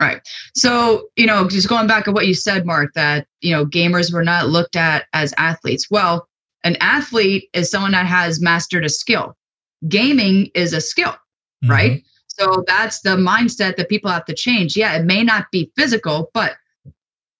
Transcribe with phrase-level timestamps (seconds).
[0.00, 0.20] Right.
[0.54, 4.12] So, you know, just going back to what you said, Mark, that, you know, gamers
[4.12, 5.88] were not looked at as athletes.
[5.90, 6.28] Well,
[6.62, 9.36] an athlete is someone that has mastered a skill.
[9.88, 11.10] Gaming is a skill,
[11.64, 11.70] mm-hmm.
[11.70, 12.02] right?
[12.28, 14.76] So that's the mindset that people have to change.
[14.76, 16.56] Yeah, it may not be physical, but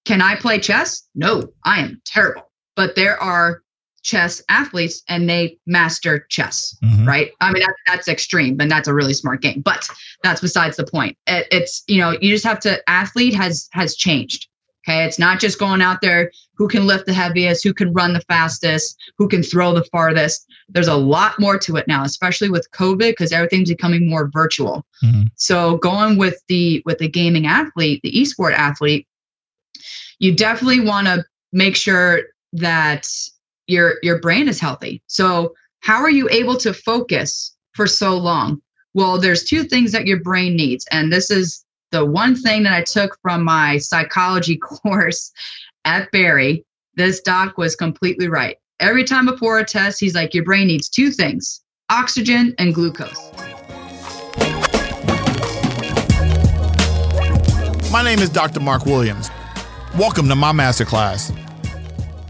[0.03, 1.07] can I play chess?
[1.15, 2.51] No, I am terrible.
[2.75, 3.61] But there are
[4.03, 7.07] chess athletes and they master chess, mm-hmm.
[7.07, 7.31] right?
[7.41, 9.87] I mean, that, that's extreme and that's a really smart game, but
[10.23, 11.17] that's besides the point.
[11.27, 14.47] It, it's, you know, you just have to, athlete has, has changed.
[14.87, 15.03] Okay.
[15.05, 18.21] It's not just going out there who can lift the heaviest, who can run the
[18.21, 20.47] fastest, who can throw the farthest.
[20.69, 24.85] There's a lot more to it now, especially with COVID, because everything's becoming more virtual.
[25.03, 25.23] Mm-hmm.
[25.35, 29.05] So going with the with the gaming athlete, the esport athlete,
[30.17, 32.21] you definitely want to make sure
[32.53, 33.07] that
[33.69, 35.01] your your brain is healthy.
[35.07, 38.61] So how are you able to focus for so long?
[38.93, 42.73] Well, there's two things that your brain needs, and this is the one thing that
[42.73, 45.31] I took from my psychology course
[45.85, 46.65] at Barry.
[46.95, 48.57] This doc was completely right.
[48.79, 53.31] Every time before a test, he's like, Your brain needs two things oxygen and glucose.
[57.91, 58.59] My name is Dr.
[58.59, 59.29] Mark Williams.
[59.95, 61.48] Welcome to my masterclass.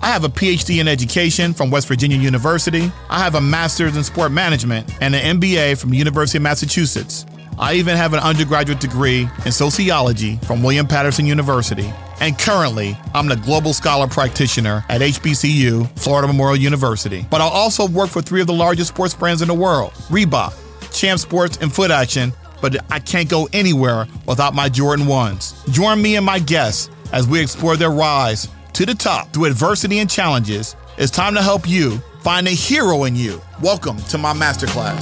[0.01, 2.89] I have a PhD in education from West Virginia University.
[3.09, 7.25] I have a master's in sport management and an MBA from University of Massachusetts.
[7.57, 11.93] I even have an undergraduate degree in sociology from William Paterson University.
[12.21, 17.25] And currently, I'm the Global Scholar Practitioner at HBCU, Florida Memorial University.
[17.29, 20.53] But I also work for three of the largest sports brands in the world Reebok,
[20.97, 22.31] Champ Sports, and Foot Action.
[22.61, 25.69] But I can't go anywhere without my Jordan 1s.
[25.73, 29.99] Join me and my guests as we explore their rise to the top through adversity
[29.99, 30.75] and challenges.
[30.97, 33.41] It's time to help you find a hero in you.
[33.61, 34.99] Welcome to my masterclass.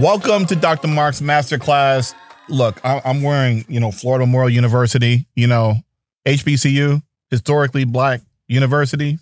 [0.00, 0.88] Welcome to Dr.
[0.88, 2.14] Mark's masterclass.
[2.48, 5.76] Look, I'm wearing, you know, Florida Memorial University, you know,
[6.26, 9.18] HBCU, historically black university.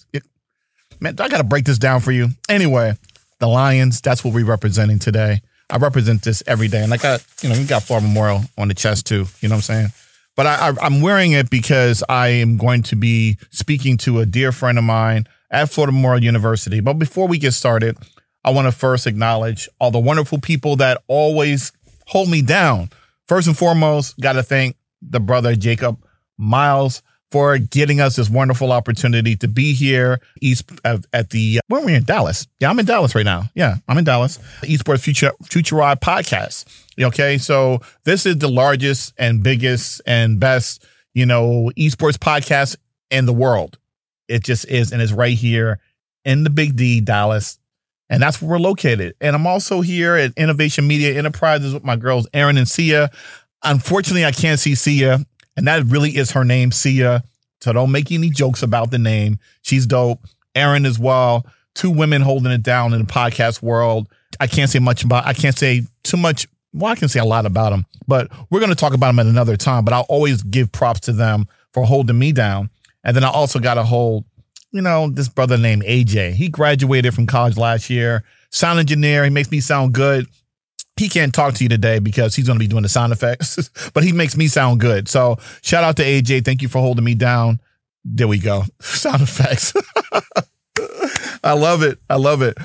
[1.01, 2.29] man, I got to break this down for you.
[2.49, 2.95] Anyway,
[3.41, 5.43] the Lions, that's what we're representing today.
[5.71, 8.69] I represent this every day, and I got you know you got Florida Memorial on
[8.69, 9.27] the chest too.
[9.41, 9.89] You know what I'm saying?
[10.37, 14.27] But I, I, am wearing it because I am going to be speaking to a
[14.27, 16.81] dear friend of mine at Florida Memorial University.
[16.81, 17.99] But before we get started,
[18.45, 21.73] I want to first acknowledge all the wonderful people that always
[22.07, 22.91] hold me down.
[23.27, 26.03] First and foremost, got to thank the brother Jacob
[26.39, 31.61] Miles for getting us this wonderful opportunity to be here east uh, at the uh,
[31.69, 32.47] where are we in Dallas?
[32.59, 33.45] Yeah, I'm in Dallas right now.
[33.55, 34.39] Yeah, I'm in Dallas.
[34.63, 36.65] Esports Future Future Ride podcast.
[37.01, 42.77] Okay, so this is the largest and biggest and best you know esports podcast
[43.11, 43.79] in the world.
[44.29, 45.81] It just is, and it's right here
[46.25, 47.59] in the Big D, Dallas.
[48.09, 49.15] And that's where we're located.
[49.21, 53.09] And I'm also here at Innovation Media Enterprises with my girls, Aaron and Sia.
[53.63, 55.25] Unfortunately, I can't see Sia
[55.57, 57.23] and that really is her name, Sia.
[57.61, 59.39] So don't make any jokes about the name.
[59.63, 60.21] She's dope.
[60.55, 61.47] Aaron as well.
[61.75, 64.09] Two women holding it down in the podcast world.
[64.39, 65.27] I can't say much about.
[65.27, 66.49] I can't say too much.
[66.73, 69.19] Well, I can say a lot about them, but we're going to talk about them
[69.19, 69.85] at another time.
[69.85, 72.71] But I'll always give props to them for holding me down.
[73.05, 74.25] And then I also got to hold,
[74.71, 76.35] you know, this brother named AJ.
[76.35, 78.25] He graduated from college last year.
[78.51, 79.25] Sound engineer.
[79.25, 80.27] He makes me sound good
[81.01, 83.71] he can't talk to you today because he's going to be doing the sound effects,
[83.95, 85.09] but he makes me sound good.
[85.09, 86.45] So shout out to AJ.
[86.45, 87.59] Thank you for holding me down.
[88.05, 88.65] There we go.
[88.81, 89.75] Sound effects.
[91.45, 91.99] I love it.
[92.09, 92.57] I love it.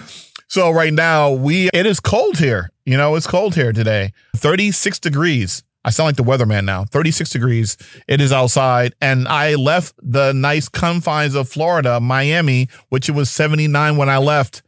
[0.48, 2.72] So right now we it is cold here.
[2.86, 4.14] You know, it's cold here today.
[4.38, 5.64] 36 degrees.
[5.84, 6.86] I sound like the weatherman now.
[6.86, 7.78] 36 degrees.
[8.08, 8.96] It is outside.
[9.02, 14.18] And I left the nice confines of Florida, Miami, which it was 79 when I
[14.18, 14.62] left.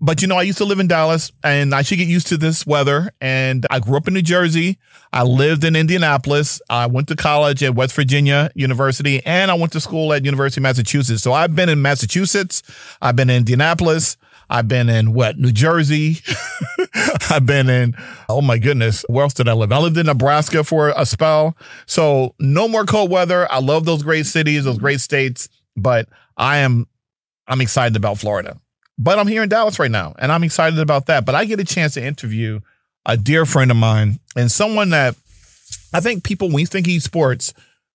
[0.00, 2.36] But you know, I used to live in Dallas and I should get used to
[2.36, 3.10] this weather.
[3.20, 4.78] And I grew up in New Jersey.
[5.12, 6.60] I lived in Indianapolis.
[6.70, 10.60] I went to college at West Virginia University and I went to school at University
[10.60, 11.22] of Massachusetts.
[11.22, 12.62] So I've been in Massachusetts.
[13.02, 14.16] I've been in Indianapolis.
[14.50, 16.18] I've been in what, New Jersey.
[17.30, 17.94] I've been in,
[18.28, 19.72] oh my goodness, where else did I live?
[19.72, 21.56] I lived in Nebraska for a spell.
[21.86, 23.50] So no more cold weather.
[23.50, 26.86] I love those great cities, those great states, but I am,
[27.46, 28.58] I'm excited about Florida.
[28.98, 31.24] But I'm here in Dallas right now, and I'm excited about that.
[31.24, 32.60] But I get a chance to interview
[33.06, 35.14] a dear friend of mine and someone that
[35.94, 37.52] I think people, when we think esports,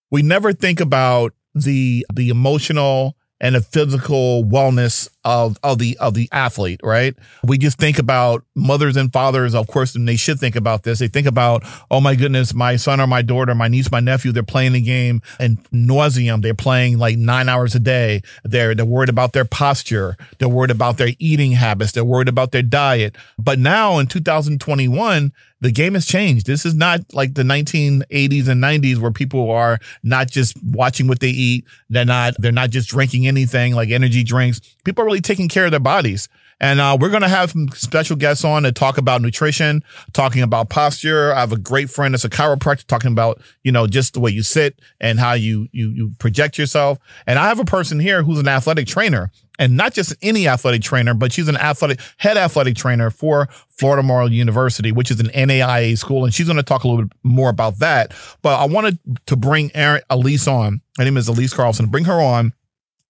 [0.09, 6.13] we never think about the the emotional and the physical wellness of of the of
[6.13, 7.15] the athlete, right?
[7.43, 10.99] We just think about mothers and fathers, of course, and they should think about this.
[10.99, 14.31] They think about, oh my goodness, my son or my daughter, my niece, my nephew,
[14.31, 16.41] they're playing the game and nauseum.
[16.41, 18.21] They're playing like nine hours a day.
[18.43, 20.17] They're they're worried about their posture.
[20.39, 21.93] They're worried about their eating habits.
[21.93, 23.15] They're worried about their diet.
[23.37, 25.31] But now in 2021,
[25.63, 26.45] the game has changed.
[26.45, 31.21] This is not like the 1980s and 90s where people are not just watching what
[31.21, 31.65] they eat.
[31.89, 34.59] They're not, they're not just drinking anything like energy drinks.
[34.83, 36.27] People are really taking care of their bodies.
[36.59, 39.83] And uh, we're going to have some special guests on to talk about nutrition,
[40.13, 41.33] talking about posture.
[41.33, 44.31] I have a great friend that's a chiropractor talking about, you know, just the way
[44.31, 46.99] you sit and how you you you project yourself.
[47.27, 49.29] And I have a person here who's an athletic trainer
[49.59, 54.01] and not just any athletic trainer, but she's an athletic head athletic trainer for Florida
[54.01, 57.17] Memorial University, which is an NAIA school, and she's going to talk a little bit
[57.23, 58.13] more about that.
[58.41, 60.81] But I wanted to bring Erin, Elise on.
[60.97, 61.87] Her name is Elise Carlson.
[61.87, 62.53] Bring her on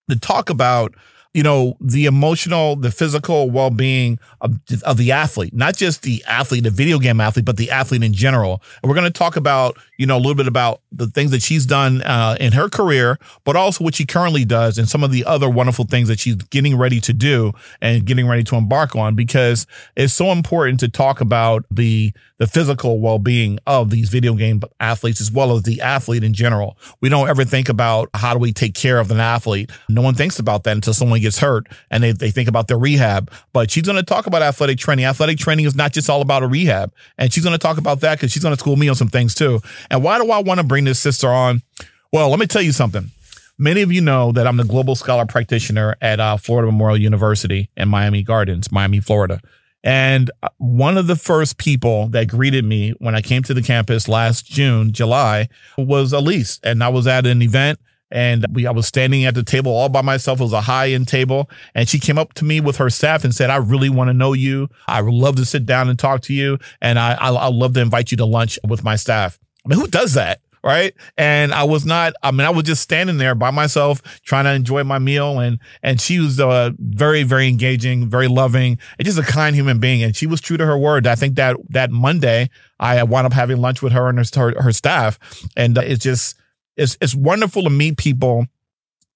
[0.09, 0.95] to talk about
[1.33, 6.23] you know, the emotional, the physical well being of, of, the athlete, not just the
[6.27, 8.61] athlete, the video game athlete, but the athlete in general.
[8.81, 11.41] And we're going to talk about, you know, a little bit about the things that
[11.41, 15.11] she's done uh, in her career, but also what she currently does and some of
[15.11, 17.51] the other wonderful things that she's getting ready to do
[17.81, 19.65] and getting ready to embark on because
[19.95, 22.13] it's so important to talk about the
[22.43, 26.77] the physical well-being of these video game athletes as well as the athlete in general.
[26.99, 29.71] We don't ever think about how do we take care of an athlete.
[29.87, 32.77] No one thinks about that until someone gets hurt and they, they think about their
[32.77, 33.31] rehab.
[33.53, 35.05] But she's going to talk about athletic training.
[35.05, 36.93] Athletic training is not just all about a rehab.
[37.17, 39.07] And she's going to talk about that because she's going to school me on some
[39.07, 39.61] things too.
[39.89, 41.61] And why do I want to bring this sister on?
[42.11, 43.09] Well, let me tell you something.
[43.57, 47.69] Many of you know that I'm the global scholar practitioner at uh, Florida Memorial University
[47.77, 49.39] in Miami Gardens, Miami, Florida.
[49.83, 53.61] And uh, one of the first people that greeted me when I came to the
[53.61, 56.59] campus last June, July, was Elise.
[56.63, 59.89] And I was at an event and we, I was standing at the table all
[59.89, 60.39] by myself.
[60.39, 61.49] It was a high end table.
[61.73, 64.13] And she came up to me with her staff and said, I really want to
[64.13, 64.69] know you.
[64.87, 66.59] I would love to sit down and talk to you.
[66.81, 69.39] And I, I, I'd love to invite you to lunch with my staff.
[69.65, 70.41] I mean, who does that?
[70.63, 70.93] Right?
[71.17, 72.13] And I was not.
[72.23, 75.59] I mean, I was just standing there by myself, trying to enjoy my meal, and
[75.81, 80.03] and she was uh, very, very engaging, very loving, and just a kind human being.
[80.03, 81.05] And she was true to her word.
[81.05, 82.49] I think that that Monday,
[82.79, 85.19] I wound up having lunch with her and her her staff,
[85.55, 86.35] and uh, it's just
[86.77, 88.47] it's it's wonderful to meet people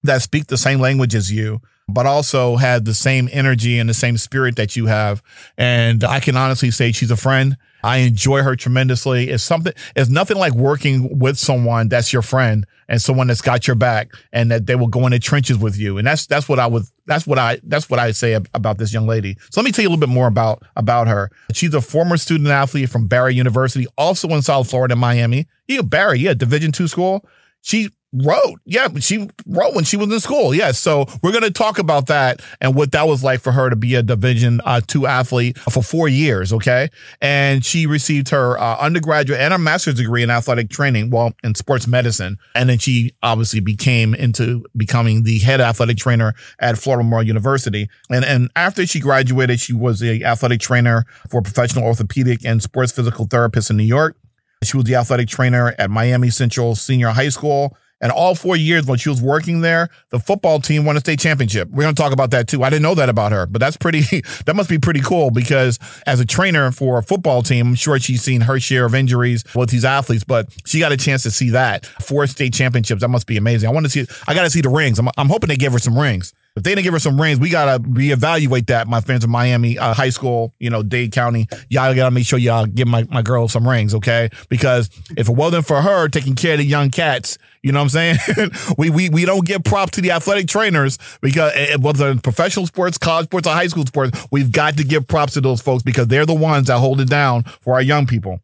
[0.03, 3.93] that speak the same language as you but also had the same energy and the
[3.93, 5.23] same spirit that you have.
[5.57, 7.57] And I can honestly say she's a friend.
[7.83, 9.29] I enjoy her tremendously.
[9.29, 13.67] It's something, it's nothing like working with someone that's your friend and someone that's got
[13.67, 15.97] your back and that they will go in the trenches with you.
[15.97, 18.91] And that's, that's what I would, that's what I, that's what I say about this
[18.91, 19.37] young lady.
[19.51, 21.29] So let me tell you a little bit more about, about her.
[21.53, 25.47] She's a former student athlete from Barry University, also in South Florida, Miami.
[25.67, 27.25] Yeah, Barry, yeah, Division two school.
[27.61, 28.59] She rowed.
[28.65, 30.53] Yeah, she rowed when she was in school.
[30.53, 30.67] Yes.
[30.67, 33.69] Yeah, so we're going to talk about that and what that was like for her
[33.69, 36.53] to be a Division uh, two athlete for four years.
[36.53, 36.89] Okay.
[37.21, 41.55] And she received her uh, undergraduate and her master's degree in athletic training, well, in
[41.55, 42.37] sports medicine.
[42.55, 47.89] And then she obviously became into becoming the head athletic trainer at Florida Memorial University.
[48.09, 52.91] And, and after she graduated, she was a athletic trainer for professional orthopedic and sports
[52.91, 54.17] physical therapists in New York.
[54.63, 58.85] She was the athletic trainer at Miami Central Senior High School and all four years
[58.85, 61.69] when she was working there, the football team won a state championship.
[61.69, 62.63] We're going to talk about that too.
[62.63, 65.79] I didn't know that about her, but that's pretty, that must be pretty cool because
[66.05, 69.43] as a trainer for a football team, I'm sure she's seen her share of injuries
[69.55, 71.85] with these athletes, but she got a chance to see that.
[71.85, 73.01] Four state championships.
[73.01, 73.69] That must be amazing.
[73.69, 74.99] I want to see, I got to see the rings.
[74.99, 76.33] I'm, I'm hoping they give her some rings.
[76.57, 78.87] If they didn't give her some rings, we gotta reevaluate that.
[78.87, 82.39] My friends in Miami uh, high school, you know, Dade County, y'all gotta make sure
[82.39, 84.29] y'all give my, my girl some rings, okay?
[84.49, 87.95] Because if it wasn't for her taking care of the young cats, you know what
[87.95, 88.49] I'm saying?
[88.77, 92.21] we, we we don't give props to the athletic trainers because eh, eh, whether in
[92.21, 95.61] professional sports, college sports, or high school sports, we've got to give props to those
[95.61, 98.41] folks because they're the ones that hold it down for our young people.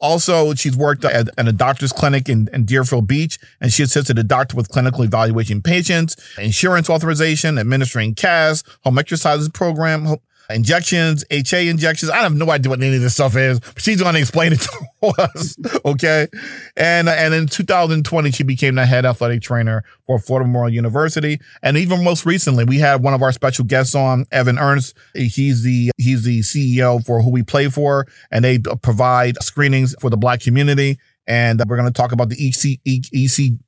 [0.00, 4.18] Also, she's worked at, at a doctor's clinic in, in, Deerfield Beach, and she assisted
[4.18, 10.16] a doctor with clinical evaluation patients, insurance authorization, administering CAS, home exercises program,
[10.50, 12.10] injections, HA injections.
[12.10, 14.52] I have no idea what any of this stuff is, but she's going to explain
[14.52, 14.60] it
[15.02, 15.56] to us.
[15.84, 16.28] Okay.
[16.76, 21.40] And, and in 2020, she became the head athletic trainer for Florida Memorial University.
[21.62, 24.96] And even most recently, we had one of our special guests on, Evan Ernst.
[25.14, 30.10] He's the, he's the CEO for who we play for, and they provide screenings for
[30.10, 30.98] the black community.
[31.26, 33.58] And we're going to talk about the EC, EC,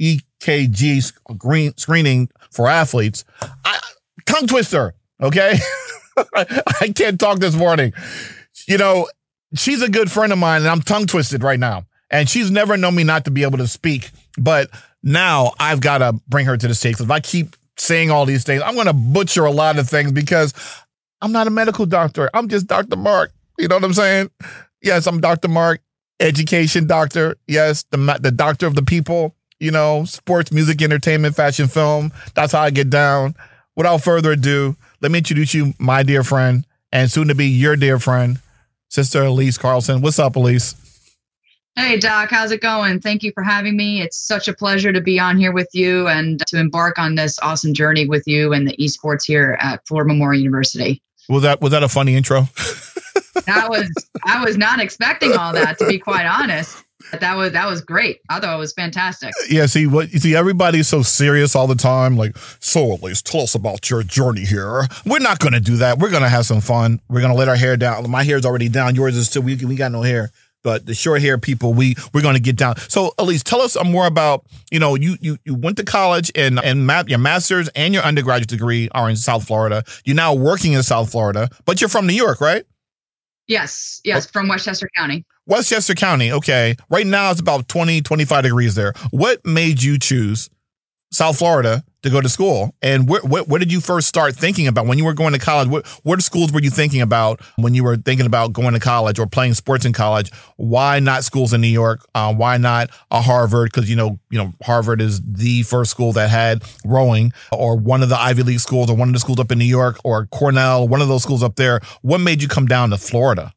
[0.00, 3.24] EKG screening for athletes.
[3.64, 3.78] I,
[4.24, 4.94] tongue twister.
[5.20, 5.58] Okay.
[6.34, 7.92] I can't talk this morning.
[8.66, 9.08] You know,
[9.54, 11.84] she's a good friend of mine, and I'm tongue twisted right now.
[12.10, 14.10] And she's never known me not to be able to speak.
[14.38, 14.70] But
[15.02, 17.00] now I've got to bring her to the stage.
[17.00, 18.62] If I keep saying all these things.
[18.62, 20.54] I'm going to butcher a lot of things because
[21.20, 22.30] I'm not a medical doctor.
[22.34, 22.96] I'm just Dr.
[22.96, 23.32] Mark.
[23.58, 24.30] You know what I'm saying?
[24.82, 25.48] Yes, I'm Dr.
[25.48, 25.80] Mark,
[26.20, 27.36] education doctor.
[27.46, 29.34] Yes, the the doctor of the people.
[29.58, 32.12] You know, sports, music, entertainment, fashion, film.
[32.34, 33.34] That's how I get down.
[33.74, 37.76] Without further ado, let me introduce you, my dear friend, and soon to be your
[37.76, 38.40] dear friend,
[38.88, 40.00] Sister Elise Carlson.
[40.00, 40.74] What's up, Elise?
[41.76, 43.00] Hey, Doc, how's it going?
[43.00, 44.00] Thank you for having me.
[44.00, 47.38] It's such a pleasure to be on here with you and to embark on this
[47.40, 51.02] awesome journey with you and the esports here at Florida Memorial University.
[51.28, 52.42] Was that was that a funny intro?
[53.44, 53.90] that was
[54.24, 56.82] I was not expecting all that to be quite honest.
[57.10, 58.20] But that was that was great.
[58.28, 59.28] I thought it was fantastic.
[59.28, 62.16] Uh, yeah, see what you see everybody's so serious all the time.
[62.16, 64.86] Like, so at least tell us about your journey here.
[65.04, 65.98] We're not gonna do that.
[65.98, 67.00] We're gonna have some fun.
[67.08, 68.10] We're gonna let our hair down.
[68.10, 68.94] My hair's already down.
[68.94, 70.30] Yours is still we we got no hair.
[70.66, 72.76] But the short hair people, we we're to get down.
[72.88, 76.58] So, Elise, tell us more about you know you you you went to college and
[76.58, 79.84] and math, your master's and your undergraduate degree are in South Florida.
[80.04, 82.64] You're now working in South Florida, but you're from New York, right?
[83.48, 85.24] Yes, yes, from Westchester County.
[85.46, 86.74] Westchester County, okay.
[86.90, 88.92] Right now it's about 20, 25 degrees there.
[89.10, 90.50] What made you choose
[91.16, 92.74] South Florida to go to school?
[92.82, 95.68] And what, what did you first start thinking about when you were going to college?
[95.68, 99.18] What, what schools were you thinking about when you were thinking about going to college
[99.18, 100.30] or playing sports in college?
[100.56, 102.06] Why not schools in New York?
[102.14, 103.72] Uh, why not a Harvard?
[103.72, 108.02] Because you know, you know, Harvard is the first school that had rowing, or one
[108.02, 110.26] of the Ivy League schools, or one of the schools up in New York, or
[110.26, 111.80] Cornell, one of those schools up there.
[112.02, 113.52] What made you come down to Florida?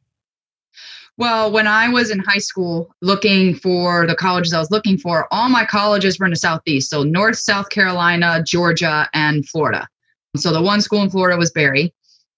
[1.20, 5.28] Well, when I was in high school looking for the colleges I was looking for,
[5.30, 6.88] all my colleges were in the Southeast.
[6.88, 9.86] So North, South Carolina, Georgia, and Florida.
[10.34, 11.92] So the one school in Florida was Barry.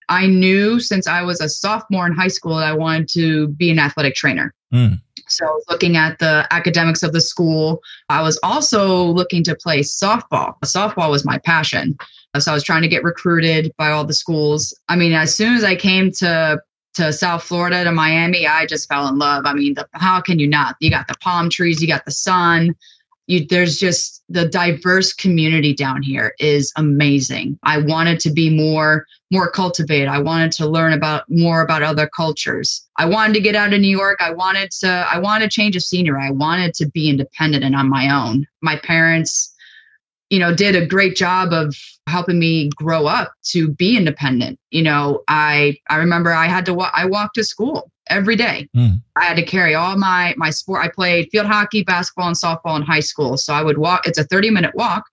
[0.09, 3.71] I knew since I was a sophomore in high school that I wanted to be
[3.71, 4.53] an athletic trainer.
[4.75, 5.01] Mm.
[5.29, 10.59] So looking at the academics of the school, I was also looking to play softball.
[10.65, 11.97] Softball was my passion.
[12.37, 14.77] So I was trying to get recruited by all the schools.
[14.89, 16.61] I mean, as soon as I came to
[16.95, 19.47] to South Florida to Miami, I just fell in love.
[19.47, 20.77] I mean, the, how can you not?
[20.81, 22.75] You got the palm trees, you got the sun.
[23.29, 27.59] You, there's just the diverse community down here is amazing.
[27.63, 30.09] I wanted to be more more cultivated.
[30.09, 32.87] I wanted to learn about more about other cultures.
[32.99, 34.21] I wanted to get out of New York.
[34.21, 36.23] I wanted to I wanted to change of scenery.
[36.23, 38.47] I wanted to be independent and on my own.
[38.61, 39.52] My parents
[40.33, 44.59] you know, did a great job of helping me grow up to be independent.
[44.71, 48.67] You know, I I remember I had to walk I walked to school every day.
[48.75, 49.03] Mm.
[49.15, 50.83] I had to carry all my my sport.
[50.83, 53.37] I played field hockey, basketball, and softball in high school.
[53.37, 54.07] So I would walk.
[54.07, 55.05] It's a thirty minute walk.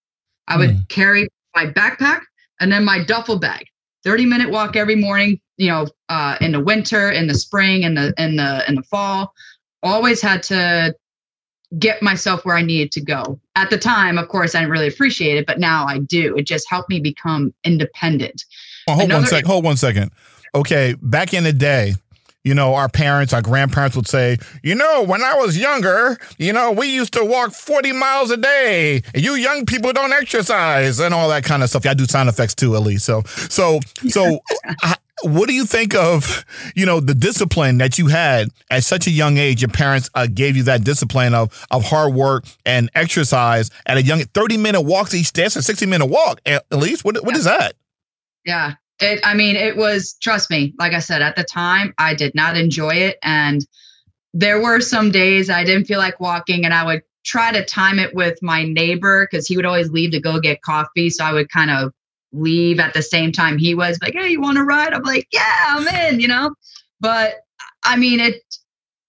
[0.47, 0.88] I would mm.
[0.88, 2.21] carry my backpack
[2.61, 3.65] and then my duffel bag.
[4.05, 5.41] Thirty minute walk every morning.
[5.57, 8.83] You know, uh, in the winter, in the spring, in the in the in the
[8.83, 9.33] fall.
[9.83, 10.95] Always had to
[11.77, 13.39] get myself where I needed to go.
[13.55, 16.35] At the time, of course, I didn't really appreciate it, but now I do.
[16.35, 18.43] It just helped me become independent.
[18.88, 19.47] Well, hold Another, one second.
[19.47, 20.11] Hold one second.
[20.55, 21.93] Okay, back in the day,
[22.43, 26.53] you know, our parents, our grandparents would say, you know, when I was younger, you
[26.53, 29.03] know, we used to walk 40 miles a day.
[29.13, 31.85] You young people don't exercise and all that kind of stuff.
[31.85, 33.03] Yeah, I do sound effects too, Elise.
[33.03, 34.39] So, so, so
[35.23, 36.45] what do you think of
[36.75, 39.61] you know the discipline that you had at such a young age?
[39.61, 44.03] Your parents uh, gave you that discipline of of hard work and exercise at a
[44.03, 45.43] young 30 minute walks each day.
[45.43, 47.03] That's a 60 minute walk at least.
[47.03, 47.38] What, what yeah.
[47.38, 47.73] is that?
[48.45, 48.73] Yeah.
[49.01, 52.35] It i mean it was trust me like i said at the time i did
[52.35, 53.17] not enjoy it.
[53.23, 53.65] And
[54.33, 57.99] there were some days i didn't feel like walking and i would try to time
[57.99, 61.09] it with my neighbor because he would always leave to go get coffee.
[61.09, 61.93] So i would kind of
[62.31, 64.93] leave at the same time he was like, Hey, you want to ride?
[64.93, 66.53] I'm like, yeah, I'm in, you know?
[67.00, 67.36] But
[67.83, 68.43] I mean, it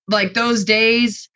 [0.08, 1.28] like those days,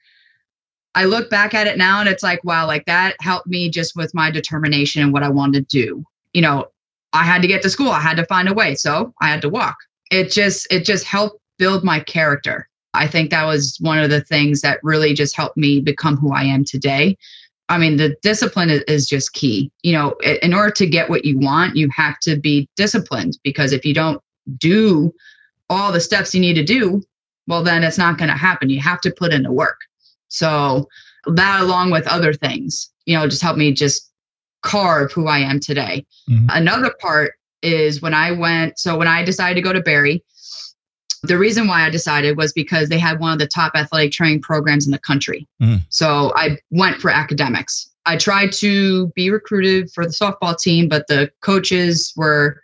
[0.94, 3.96] I look back at it now and it's like, wow, like that helped me just
[3.96, 6.04] with my determination and what I wanted to do.
[6.32, 6.66] You know,
[7.12, 8.74] I had to get to school, I had to find a way.
[8.74, 9.76] So I had to walk.
[10.10, 12.68] It just, it just helped build my character.
[12.92, 16.32] I think that was one of the things that really just helped me become who
[16.32, 17.16] I am today.
[17.68, 19.70] I mean, the discipline is, is, just key.
[19.82, 23.72] You know, in order to get what you want, you have to be disciplined because
[23.72, 24.20] if you don't
[24.58, 25.12] do
[25.70, 27.02] all the steps you need to do,
[27.46, 28.68] well, then it's not going to happen.
[28.68, 29.78] You have to put in the work.
[30.28, 30.88] So,
[31.26, 34.10] that along with other things, you know, just help me just
[34.62, 36.04] carve who I am today.
[36.28, 36.46] Mm-hmm.
[36.50, 40.22] Another part is when I went, so when I decided to go to Barry,
[41.26, 44.42] the reason why I decided was because they had one of the top athletic training
[44.42, 45.46] programs in the country.
[45.62, 45.80] Mm.
[45.88, 47.90] So I went for academics.
[48.06, 52.60] I tried to be recruited for the softball team, but the coaches were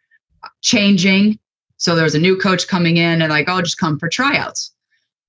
[0.62, 1.38] changing.
[1.78, 4.72] So there was a new coach coming in and like, I'll just come for tryouts.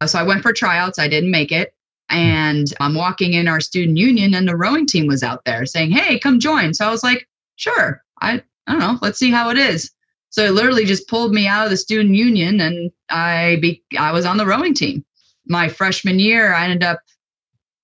[0.06, 1.00] So I went for tryouts.
[1.00, 1.74] I didn't make it.
[2.10, 5.92] And I'm walking in our student union and the rowing team was out there saying,
[5.92, 6.74] Hey, come join.
[6.74, 9.92] So I was like, sure, I, I don't know, let's see how it is.
[10.32, 14.12] So it literally just pulled me out of the student union and I be I
[14.12, 15.06] was on the rowing team.
[15.46, 17.00] My freshman year, I ended up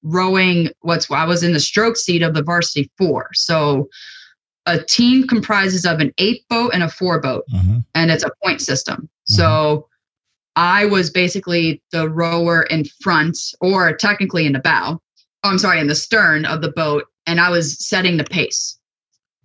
[0.01, 3.29] rowing what's I was in the stroke seat of the varsity four.
[3.33, 3.89] So
[4.65, 7.79] a team comprises of an eight boat and a four boat, mm-hmm.
[7.95, 9.03] and it's a point system.
[9.03, 9.33] Mm-hmm.
[9.35, 9.87] So
[10.55, 15.01] I was basically the rower in front, or technically in the bow.
[15.43, 18.77] Oh, I'm sorry, in the stern of the boat, and I was setting the pace.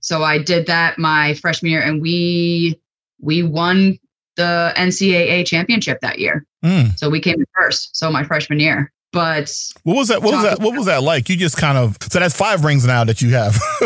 [0.01, 2.81] So I did that my freshman year, and we
[3.23, 3.99] we won
[4.37, 6.45] the NCAA championship that year.
[6.65, 6.99] Mm.
[6.99, 7.97] So we came in first.
[7.97, 8.93] So my freshman year.
[9.13, 10.23] But what was that?
[10.23, 10.61] What was that?
[10.61, 11.29] What was that like?
[11.29, 13.53] You just kind of so that's five rings now that you have,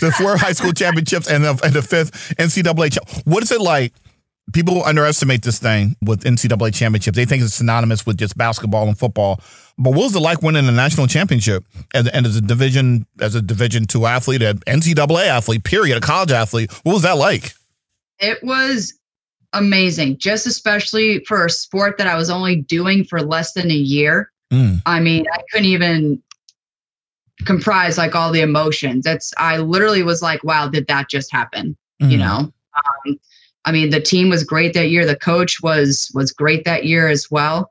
[0.00, 2.96] the four high school championships and the, and the fifth NCAA.
[3.26, 3.92] What is it like?
[4.54, 7.16] People underestimate this thing with NCAA championships.
[7.16, 9.40] They think it's synonymous with just basketball and football.
[9.78, 13.34] But what was it like winning a national championship and, and as a division as
[13.34, 16.72] a Division two athlete, an NCAA athlete, period, a college athlete?
[16.82, 17.52] What was that like?
[18.22, 18.94] It was
[19.52, 23.74] amazing, just especially for a sport that I was only doing for less than a
[23.74, 24.32] year.
[24.50, 24.80] Mm.
[24.86, 26.22] I mean, I couldn't even
[27.44, 29.04] comprise like all the emotions.
[29.04, 31.76] That's I literally was like, wow, did that just happen?
[32.00, 32.10] Mm.
[32.10, 32.52] You know?
[33.06, 33.20] Um,
[33.64, 35.06] I mean, the team was great that year.
[35.06, 37.70] The coach was was great that year as well.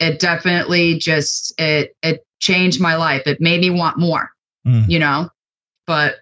[0.00, 3.22] It definitely just it it changed my life.
[3.26, 4.30] It made me want more.
[4.66, 4.88] Mm.
[4.88, 5.30] You know?
[5.86, 6.16] But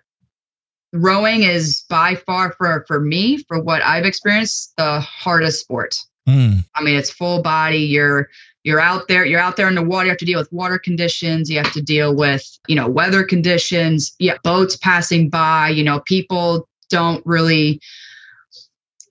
[0.92, 5.97] rowing is by far for for me, for what I've experienced, the hardest sport.
[6.28, 6.64] Mm.
[6.75, 7.78] I mean, it's full body.
[7.78, 8.28] You're
[8.62, 10.78] you're out there you're out there in the water you have to deal with water
[10.78, 15.82] conditions you have to deal with you know weather conditions yeah boats passing by you
[15.82, 17.80] know people don't really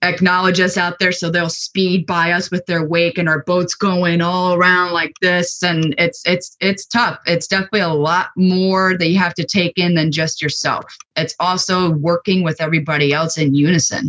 [0.02, 3.74] acknowledge us out there so they'll speed by us with their wake and our boats
[3.74, 8.96] going all around like this and it's it's it's tough it's definitely a lot more
[8.96, 10.84] that you have to take in than just yourself
[11.16, 14.08] it's also working with everybody else in unison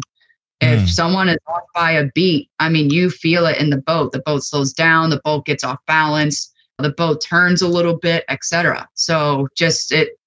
[0.62, 0.88] if mm.
[0.88, 4.12] someone is off by a beat, I mean, you feel it in the boat.
[4.12, 8.24] The boat slows down, the boat gets off balance, the boat turns a little bit,
[8.30, 8.88] etc.
[8.94, 10.20] So just it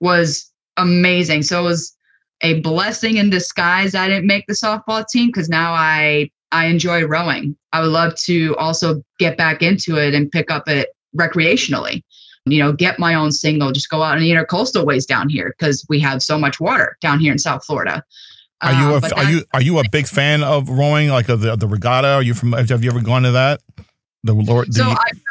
[0.00, 1.42] was amazing.
[1.42, 1.96] So it was
[2.42, 7.06] a blessing in disguise I didn't make the softball team because now I I enjoy
[7.06, 7.56] rowing.
[7.72, 12.02] I would love to also get back into it and pick up it recreationally.
[12.44, 15.54] You know, get my own single, just go out on the intercoastal ways down here
[15.56, 18.02] because we have so much water down here in South Florida.
[18.60, 21.40] Are you uh, a, are you are you a big fan of rowing, like of
[21.40, 22.08] the, the regatta?
[22.08, 22.52] Are you from?
[22.52, 23.60] Have you ever gone to that?
[24.24, 24.68] The Lord.
[24.68, 25.22] The, so I've.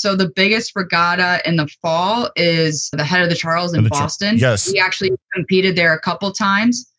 [0.00, 4.38] So the biggest regatta in the fall is the Head of the Charles in Boston.
[4.38, 6.90] yes, we actually competed there a couple times.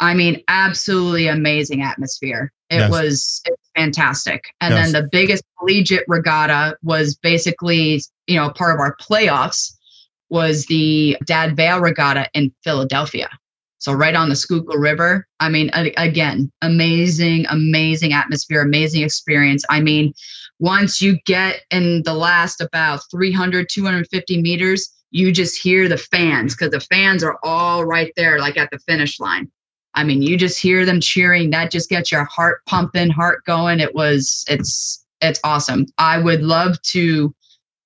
[0.00, 2.52] I mean, absolutely amazing atmosphere.
[2.68, 2.90] It yes.
[2.90, 3.42] was
[3.76, 4.52] fantastic.
[4.60, 4.90] And yes.
[4.90, 9.72] then the biggest collegiate regatta was basically, you know, part of our playoffs
[10.28, 13.28] was the Dad Vail Regatta in Philadelphia.
[13.82, 15.26] So right on the Schuylkill River.
[15.40, 19.64] I mean, again, amazing, amazing atmosphere, amazing experience.
[19.70, 20.14] I mean,
[20.60, 26.54] once you get in the last about 300, 250 meters, you just hear the fans
[26.54, 29.50] because the fans are all right there, like at the finish line.
[29.94, 31.50] I mean, you just hear them cheering.
[31.50, 33.80] That just gets your heart pumping, heart going.
[33.80, 35.86] It was, it's, it's awesome.
[35.98, 37.34] I would love to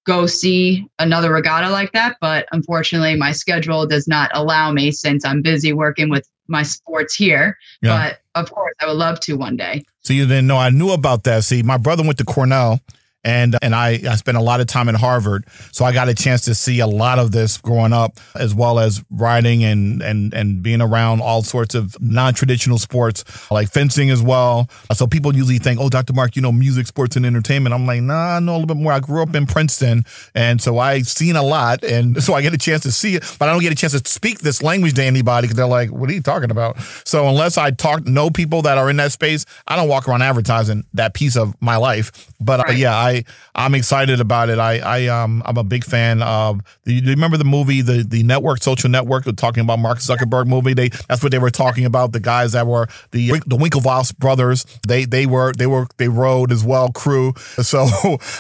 [0.07, 2.17] go see another regatta like that.
[2.21, 7.15] But unfortunately, my schedule does not allow me since I'm busy working with my sports
[7.15, 7.59] here.
[7.83, 8.15] Yeah.
[8.35, 9.85] But of course, I would love to one day.
[10.01, 11.45] So you didn't know I knew about that.
[11.45, 12.81] See, my brother went to Cornell
[13.27, 16.15] and and I, I spent a lot of time in Harvard, so I got a
[16.15, 20.33] chance to see a lot of this growing up, as well as riding and and
[20.33, 24.71] and being around all sorts of non-traditional sports like fencing as well.
[24.95, 26.13] So people usually think, "Oh, Dr.
[26.13, 28.77] Mark, you know music, sports, and entertainment." I'm like, "Nah, I know a little bit
[28.77, 30.05] more." I grew up in Princeton,
[30.37, 33.25] and so I've seen a lot, and so I get a chance to see it,
[33.41, 35.91] but I don't get a chance to speak this language to anybody because they're like,
[35.91, 39.11] "What are you talking about?" So unless I talk know people that are in that
[39.11, 42.13] space, I don't walk around advertising that piece of my life.
[42.41, 42.75] But uh, right.
[42.75, 44.59] uh, yeah, I I'm excited about it.
[44.59, 46.61] I I um I'm a big fan of.
[46.85, 50.75] Do you remember the movie the the network social network talking about Mark Zuckerberg movie?
[50.75, 52.13] They that's what they were talking about.
[52.13, 54.65] The guys that were the the Winklevoss brothers.
[54.87, 57.33] They they were they were they rowed as well crew.
[57.67, 57.89] So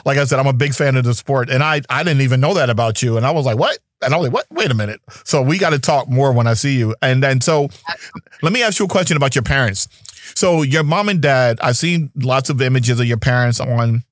[0.05, 2.41] like I said, I'm a big fan of the sport, and I I didn't even
[2.41, 3.79] know that about you, and I was like, what?
[4.03, 4.47] And I was like, what?
[4.51, 5.01] Wait a minute.
[5.25, 6.95] So we got to talk more when I see you.
[7.01, 7.69] And then, so
[8.43, 9.89] let me ask you a question about your parents.
[10.35, 14.03] So your mom and dad, I've seen lots of images of your parents on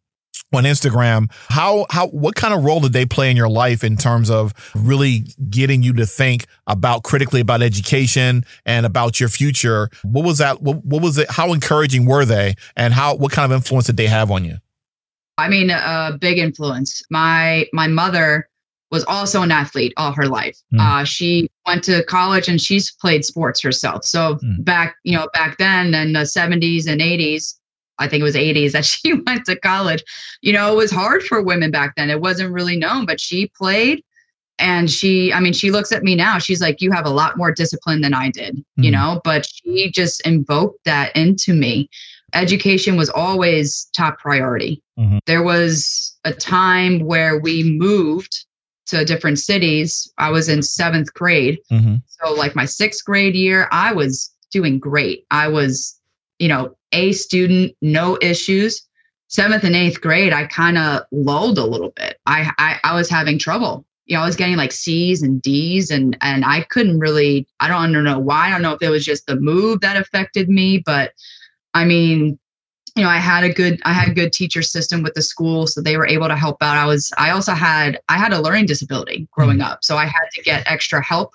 [0.52, 1.30] on Instagram.
[1.48, 4.52] How how what kind of role did they play in your life in terms of
[4.74, 9.90] really getting you to think about critically about education and about your future?
[10.02, 10.62] What was that?
[10.62, 11.30] What, what was it?
[11.30, 14.56] How encouraging were they, and how what kind of influence did they have on you?
[15.36, 17.02] I mean, a big influence.
[17.10, 18.48] My my mother
[18.94, 20.56] was also an athlete all her life.
[20.72, 20.80] Mm.
[20.80, 24.04] Uh, she went to college and she's played sports herself.
[24.04, 24.64] So Mm.
[24.64, 27.58] back, you know, back then in the 70s and 80s,
[27.98, 30.02] I think it was 80s that she went to college.
[30.42, 32.08] You know, it was hard for women back then.
[32.10, 34.02] It wasn't really known, but she played
[34.60, 37.36] and she i mean she looks at me now she's like you have a lot
[37.36, 38.92] more discipline than i did you Mhm.
[38.92, 41.88] know but she just invoked that into me
[42.34, 45.18] education was always top priority Mhm.
[45.26, 48.44] there was a time where we moved
[48.86, 51.58] to different cities i was in seventh grade.
[51.70, 52.02] Mhm.
[52.06, 55.24] so like my sixth grade year i was doing great.
[55.32, 55.98] I was
[56.38, 58.80] you know a student no issues.
[59.28, 62.18] Seventh and eighth grade i kind of lulled a little bit.
[62.26, 63.84] I, I i was having trouble.
[64.06, 67.66] You know i was getting like c's and d's and and i couldn't really i
[67.68, 68.46] don't know why.
[68.46, 71.12] I don't know if it was just the move that affected me but
[71.72, 72.38] i mean
[72.96, 75.66] you know i had a good i had a good teacher system with the school
[75.66, 76.76] so they were able to help out.
[76.76, 80.28] I was i also had i had a learning disability growing up so i had
[80.34, 81.32] to get extra help.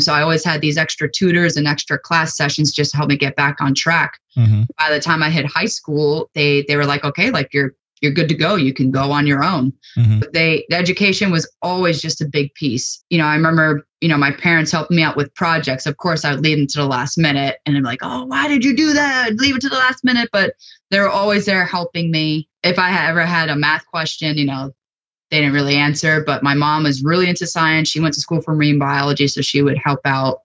[0.00, 3.16] So i always had these extra tutors and extra class sessions just to help me
[3.16, 4.18] get back on track.
[4.36, 4.66] Mhm.
[4.78, 8.12] by the time I hit high school, they they were like, okay, like you're you're
[8.12, 8.54] good to go.
[8.54, 9.72] You can go on your own.
[9.96, 10.20] Mhm.
[10.20, 13.02] But they the education was always just a big piece.
[13.10, 15.86] You know, I remember, you know, my parents helped me out with projects.
[15.86, 18.48] Of course, I would leave them to the last minute and I'm like, oh, why
[18.48, 19.26] did you do that?
[19.26, 20.28] I'd leave it to the last minute.
[20.32, 20.54] But
[20.90, 22.48] they were always there helping me.
[22.62, 24.72] If I ever had a math question, you know,
[25.30, 26.22] they didn't really answer.
[26.24, 27.88] But my mom was really into science.
[27.88, 30.40] She went to school for marine biology, so she would help out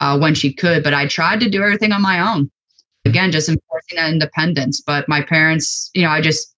[0.00, 0.82] uh, when she could.
[0.82, 2.50] But I tried to do everything on my own
[3.06, 6.54] again just enforcing that independence but my parents you know i just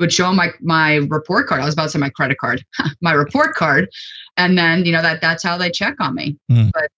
[0.00, 2.64] would show my my report card i was about to say my credit card
[3.00, 3.88] my report card
[4.36, 6.70] and then you know that that's how they check on me Mhm.
[6.72, 6.88] but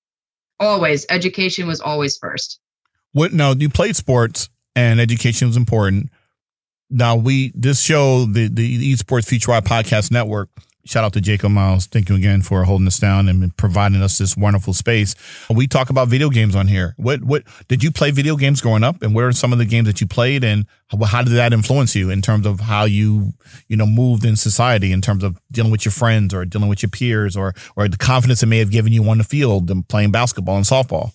[0.60, 2.58] always education was always first
[3.12, 3.32] What?
[3.34, 6.08] No, you played sports, and education was important.
[6.88, 10.48] Now we this show the the Esports Future Wide Podcast Network.
[10.84, 11.86] Shout out to Jacob Miles.
[11.86, 15.14] Thank you again for holding us down and providing us this wonderful space.
[15.48, 16.94] We talk about video games on here.
[16.96, 19.64] What what did you play video games growing up, and what are some of the
[19.64, 22.82] games that you played, and how, how did that influence you in terms of how
[22.84, 23.32] you
[23.68, 26.82] you know moved in society in terms of dealing with your friends or dealing with
[26.82, 29.86] your peers or or the confidence it may have given you on the field and
[29.88, 31.12] playing basketball and softball.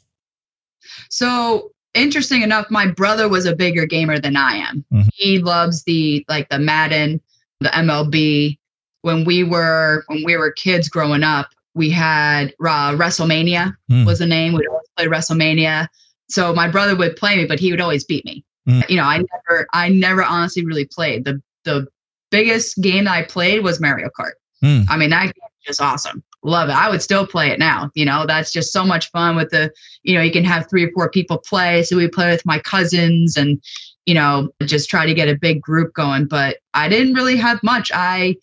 [1.09, 5.09] so interesting enough my brother was a bigger gamer than i am Mhm.
[5.13, 7.19] he loves the like the madden
[7.59, 8.57] the mlb
[9.01, 14.03] when we were when we were kids growing up we had uh, wrestlemania Hmm.
[14.05, 14.53] was the name.
[14.53, 15.87] We'd always play wrestlemania.
[16.29, 18.43] So my brother would play me but he would always beat me.
[18.67, 18.89] Mm.
[18.89, 21.23] you know i never i never honestly really played.
[21.25, 21.87] The the
[22.31, 24.33] biggest game that i played was mario kart.
[24.63, 24.85] Mm.
[24.89, 26.21] i mean that game is just awesome.
[26.43, 26.75] Love it.
[26.75, 28.25] I would still play it now you know?
[28.25, 29.71] That's just so much fun with the
[30.03, 31.83] you know you can have three or four people play.
[31.83, 33.61] So we play with my cousins and
[34.05, 36.25] you know just try to get a big group going.
[36.25, 37.91] But i didn't really have much.
[37.93, 38.35] I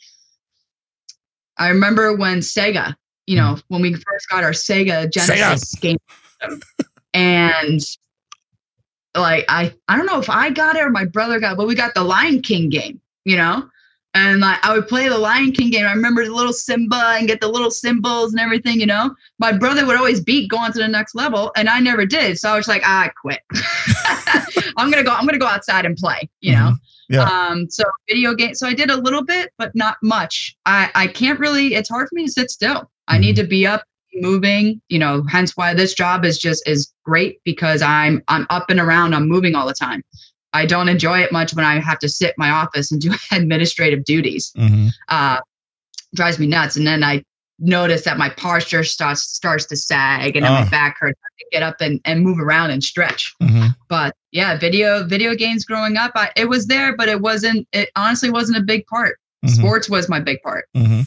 [1.59, 2.95] i remember when sega
[3.27, 5.99] you know when we first got our sega genesis game
[6.41, 6.61] system,
[7.13, 7.81] and
[9.17, 11.67] like i i don't know if i got it or my brother got it but
[11.67, 13.69] we got the lion king game you know
[14.15, 15.87] and like I would play the Lion King game.
[15.87, 19.15] I remember the little Simba and get the little symbols and everything, you know.
[19.39, 22.39] My brother would always beat going to the next level, and I never did.
[22.39, 23.41] So I was like, ah, I quit.
[24.77, 25.13] I'm gonna go.
[25.13, 26.75] I'm gonna go outside and play, you know.
[27.09, 27.25] Yeah.
[27.25, 27.69] Um.
[27.71, 28.55] So video game.
[28.55, 30.57] So I did a little bit, but not much.
[30.67, 31.75] I I can't really.
[31.75, 32.91] It's hard for me to sit still.
[33.09, 34.81] I need to be up, moving.
[34.89, 35.23] You know.
[35.29, 39.15] Hence why this job is just is great because I'm I'm up and around.
[39.15, 40.03] I'm moving all the time.
[40.53, 43.13] I don't enjoy it much when I have to sit in my office and do
[43.33, 44.53] administrative duties.
[44.57, 45.39] hmm Uh,
[46.15, 46.77] drives me nuts.
[46.77, 47.25] And then I
[47.59, 50.63] notice that my posture starts starts to sag and then Ah.
[50.65, 51.19] my back hurts.
[51.25, 53.35] I to get up and, and move around and stretch.
[53.41, 57.67] hmm But yeah, video video games growing up, I, it was there, but it wasn't.
[57.73, 59.19] It honestly wasn't a big part.
[59.45, 59.51] Mhm.
[59.51, 60.67] Sports was my big part.
[60.75, 61.03] hmm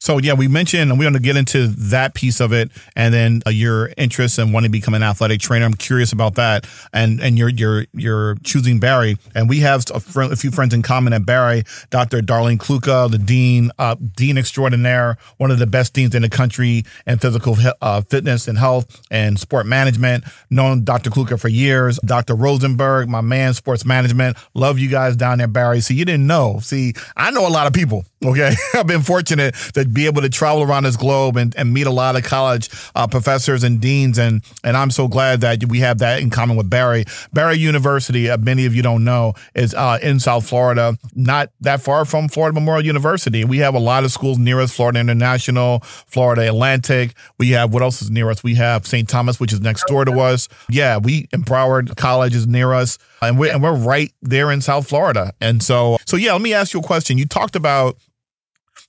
[0.00, 3.12] So yeah, we mentioned, and we're going to get into that piece of it, and
[3.12, 5.66] then uh, your interest in wanting to become an athletic trainer.
[5.66, 10.20] I'm curious about that, and and you're you're you're choosing Barry, and we have a,
[10.20, 11.64] a few friends in common at Barry.
[11.90, 12.22] Dr.
[12.22, 16.84] Darlene Kluka, the dean, uh, dean extraordinaire, one of the best deans in the country
[17.06, 20.24] in physical uh, fitness and health and sport management.
[20.48, 21.10] Known Dr.
[21.10, 21.98] Kluka for years.
[22.06, 22.34] Dr.
[22.34, 24.38] Rosenberg, my man, sports management.
[24.54, 25.80] Love you guys down there, Barry.
[25.80, 26.58] So you didn't know.
[26.60, 28.06] See, I know a lot of people.
[28.22, 31.86] Okay, I've been fortunate to be able to travel around this globe and, and meet
[31.86, 35.80] a lot of college uh, professors and deans, and and I'm so glad that we
[35.80, 37.06] have that in common with Barry.
[37.32, 41.80] Barry University, uh, many of you don't know, is uh, in South Florida, not that
[41.80, 43.42] far from Florida Memorial University.
[43.42, 47.14] We have a lot of schools near us: Florida International, Florida Atlantic.
[47.38, 48.44] We have what else is near us?
[48.44, 49.08] We have St.
[49.08, 50.46] Thomas, which is next door to us.
[50.68, 54.60] Yeah, we in Broward College is near us, and we're and we're right there in
[54.60, 55.32] South Florida.
[55.40, 57.16] And so, so yeah, let me ask you a question.
[57.16, 57.96] You talked about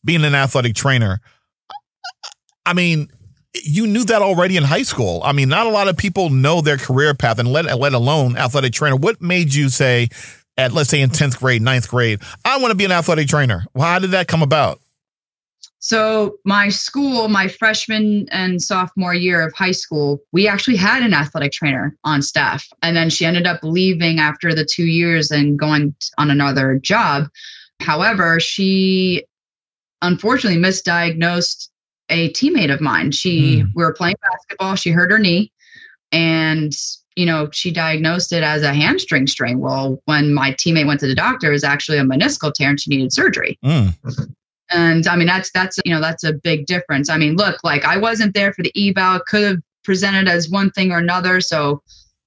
[0.03, 1.19] being an athletic trainer.
[2.65, 3.09] I mean,
[3.63, 5.21] you knew that already in high school.
[5.23, 8.37] I mean, not a lot of people know their career path and let let alone
[8.37, 8.95] athletic trainer.
[8.95, 10.09] What made you say
[10.57, 13.65] at let's say in 10th grade, ninth grade, I want to be an athletic trainer?
[13.73, 14.79] Well, how did that come about?
[15.83, 21.15] So, my school, my freshman and sophomore year of high school, we actually had an
[21.15, 22.67] athletic trainer on staff.
[22.83, 27.29] And then she ended up leaving after the two years and going on another job.
[27.79, 29.25] However, she
[30.01, 31.69] unfortunately misdiagnosed
[32.09, 33.11] a teammate of mine.
[33.11, 33.67] She, mm.
[33.75, 35.51] we were playing basketball, she hurt her knee,
[36.11, 36.73] and
[37.15, 39.59] you know, she diagnosed it as a hamstring strain.
[39.59, 42.79] Well, when my teammate went to the doctor, it was actually a meniscal tear and
[42.79, 43.59] she needed surgery.
[43.63, 43.95] Mm.
[44.69, 47.09] And I mean, that's that's you know that's a big difference.
[47.09, 49.19] I mean, look, like I wasn't there for the eval.
[49.27, 51.41] Could have presented as one thing or another.
[51.41, 51.81] So,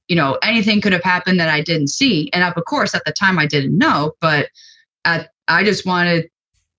[0.08, 2.28] you know, anything could have happened that I didn't see.
[2.32, 4.12] And of course, at the time, I didn't know.
[4.20, 4.48] But
[5.06, 6.28] at, I just wanted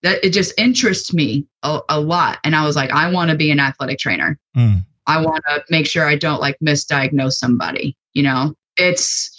[0.05, 2.39] that it just interests me a, a lot.
[2.43, 4.39] And I was like, I want to be an athletic trainer.
[4.55, 4.85] Mm.
[5.07, 7.97] I want to make sure I don't like misdiagnose somebody.
[8.13, 9.31] You know, it's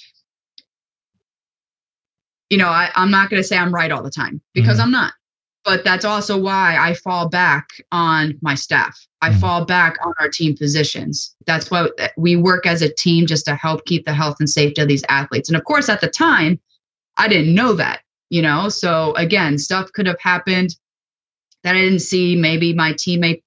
[2.50, 4.83] you know, I, I'm not going to say I'm right all the time because mm
[4.83, 5.14] I'm not
[5.66, 8.96] but that's also why I fall back on my staff.
[9.20, 11.35] I mm fall back on our team physicians.
[11.46, 14.81] That's what we work as a team just to help keep the health and safety
[14.81, 15.48] of these athletes.
[15.48, 16.61] And of course, at the time,
[17.16, 18.69] I didn't know that, you know.
[18.69, 20.77] So again, stuff could have happened
[21.62, 22.37] that I didn't see.
[22.37, 23.43] Maybe my teammate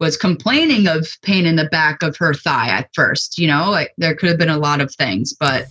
[0.00, 3.92] was complaining of pain in the back of her thigh at first, you know, like
[3.98, 5.66] there could have been a lot of things, but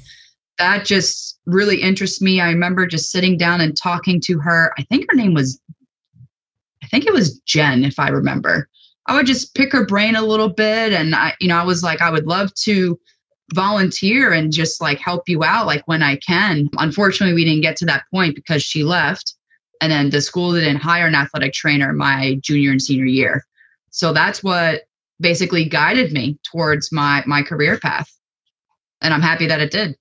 [0.58, 2.40] that just really interests me.
[2.40, 4.74] I remember just sitting down and talking to her.
[4.78, 5.60] I think her name was
[6.84, 8.68] I think it was Jen, if I remember.
[9.08, 10.94] I would just pick her brain a little bit.
[10.94, 13.00] And I, you know, I was like, I would love to
[13.54, 16.70] volunteer and just like help you out like when I can.
[16.78, 19.36] Unfortunately, we didn't get to that point because she left.
[19.82, 23.46] And then the school didn't hire an athletic trainer my junior and senior year.
[23.90, 24.84] So that's what
[25.20, 28.10] basically guided me towards my my career path.
[29.02, 29.98] And I'm happy that it did.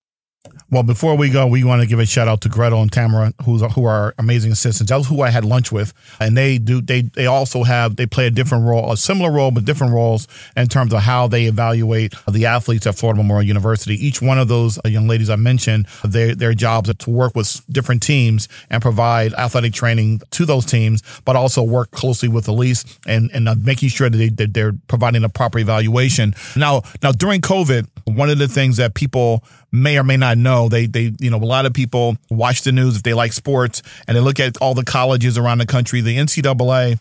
[0.71, 3.35] Well, before we go, we want to give a shout out to Gretel and Tamara,
[3.45, 4.91] who's who are amazing assistants.
[4.91, 8.07] That was who I had lunch with, and they do they they also have they
[8.07, 11.45] play a different role, a similar role, but different roles in terms of how they
[11.45, 13.95] evaluate the athletes at Florida Memorial University.
[13.95, 17.35] Each one of those uh, young ladies I mentioned, their their jobs are to work
[17.35, 22.47] with different teams and provide athletic training to those teams, but also work closely with
[22.47, 26.33] Elise and and uh, making sure that, they, that they're providing a proper evaluation.
[26.57, 30.69] Now, now during COVID, one of the things that people may or may not know.
[30.69, 33.83] They they you know a lot of people watch the news if they like sports
[34.07, 36.01] and they look at all the colleges around the country.
[36.01, 36.99] The NCAA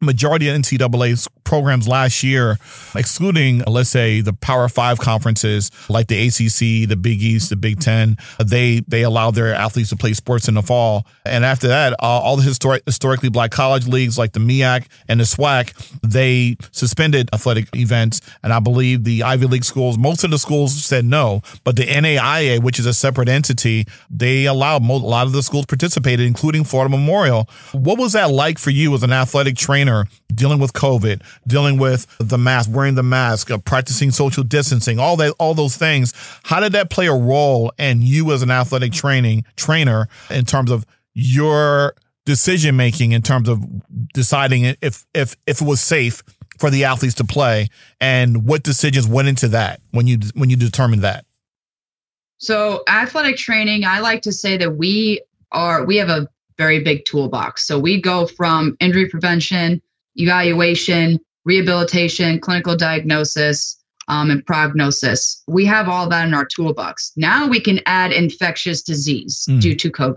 [0.00, 2.58] majority of NCAA programs last year,
[2.94, 7.80] excluding, let's say, the Power Five conferences like the ACC, the Big East, the Big
[7.80, 11.06] Ten, they they allow their athletes to play sports in the fall.
[11.24, 15.20] And after that, uh, all the historic, historically black college leagues like the MEAC and
[15.20, 18.20] the SWAC, they suspended athletic events.
[18.42, 21.86] And I believe the Ivy League schools, most of the schools said no, but the
[21.86, 26.64] NAIA, which is a separate entity, they allowed a lot of the schools participated, including
[26.64, 27.48] Florida Memorial.
[27.72, 29.87] What was that like for you as an athletic trainer
[30.34, 31.22] dealing with COVID?
[31.46, 35.76] dealing with the mask, wearing the mask, uh, practicing social distancing, all that, all those
[35.76, 36.12] things.
[36.44, 40.70] How did that play a role in you as an athletic training trainer in terms
[40.70, 43.64] of your decision making, in terms of
[44.12, 46.22] deciding if if if it was safe
[46.58, 47.68] for the athletes to play,
[48.00, 51.24] and what decisions went into that when you when you determined that?
[52.38, 57.04] So athletic training, I like to say that we are we have a very big
[57.04, 57.66] toolbox.
[57.66, 59.80] So we go from injury prevention,
[60.16, 65.42] evaluation, rehabilitation, clinical diagnosis, um, and prognosis.
[65.46, 67.12] We have all that in our toolbox.
[67.16, 69.60] Now we can add infectious disease mm.
[69.60, 70.16] due to COVID.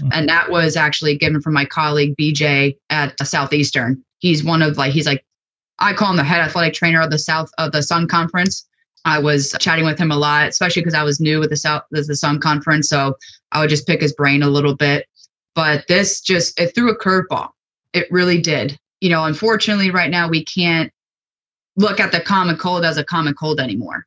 [0.00, 0.10] Mm.
[0.12, 4.02] And that was actually given from my colleague BJ at Southeastern.
[4.18, 5.24] He's one of like, he's like,
[5.78, 8.64] I call him the head athletic trainer of the South of the Sun Conference.
[9.04, 11.82] I was chatting with him a lot, especially because I was new with the South
[11.90, 12.88] the Sun Conference.
[12.88, 13.16] So
[13.50, 15.06] I would just pick his brain a little bit.
[15.54, 17.50] But this just it threw a curveball.
[17.92, 20.90] It really did you know, unfortunately, right now we can't
[21.76, 24.06] look at the common cold as a common cold anymore.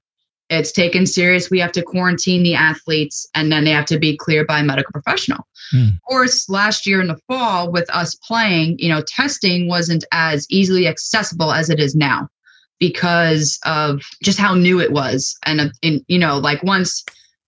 [0.50, 1.50] It's taken serious.
[1.50, 4.64] We have to quarantine the athletes and then they have to be cleared by a
[4.64, 5.46] medical professional.
[5.72, 5.90] Hmm.
[5.90, 10.48] Of course, last year in the fall, with us playing, you know, testing wasn't as
[10.50, 12.30] easily accessible as it is now
[12.80, 15.36] because of just how new it was.
[15.44, 17.04] And, in, you know, like once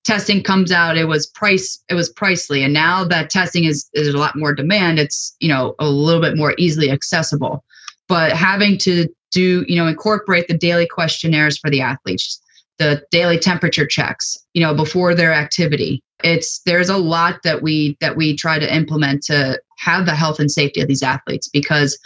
[0.07, 4.07] testing comes out, it was price it was pricely, and now that testing is is
[4.07, 4.97] a lot more demand.
[4.97, 7.63] It's you know a little bit more easily accessible,
[8.07, 12.41] but having to do you know incorporate the daily questionnaires for the athletes,
[12.79, 16.01] the daily temperature checks, you know before their activity.
[16.23, 20.39] It's there's a lot that we that we try to implement to have the health
[20.39, 21.99] and safety of these athletes because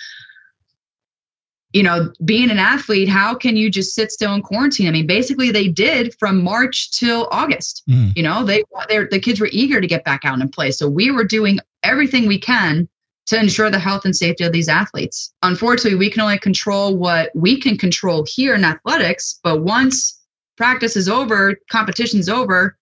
[1.73, 4.87] you know, being an athlete, how can you just sit still in quarantine?
[4.87, 7.83] I mean, basically they did from March till August.
[7.89, 8.15] Mm.
[8.15, 10.71] You know, they they the kids were eager to get back out and play.
[10.71, 12.89] So we were doing everything we can
[13.27, 15.33] to ensure the health and safety of these athletes.
[15.43, 20.19] Unfortunately, we can only control what we can control here in athletics, but once
[20.57, 22.77] practice is over, competition's over,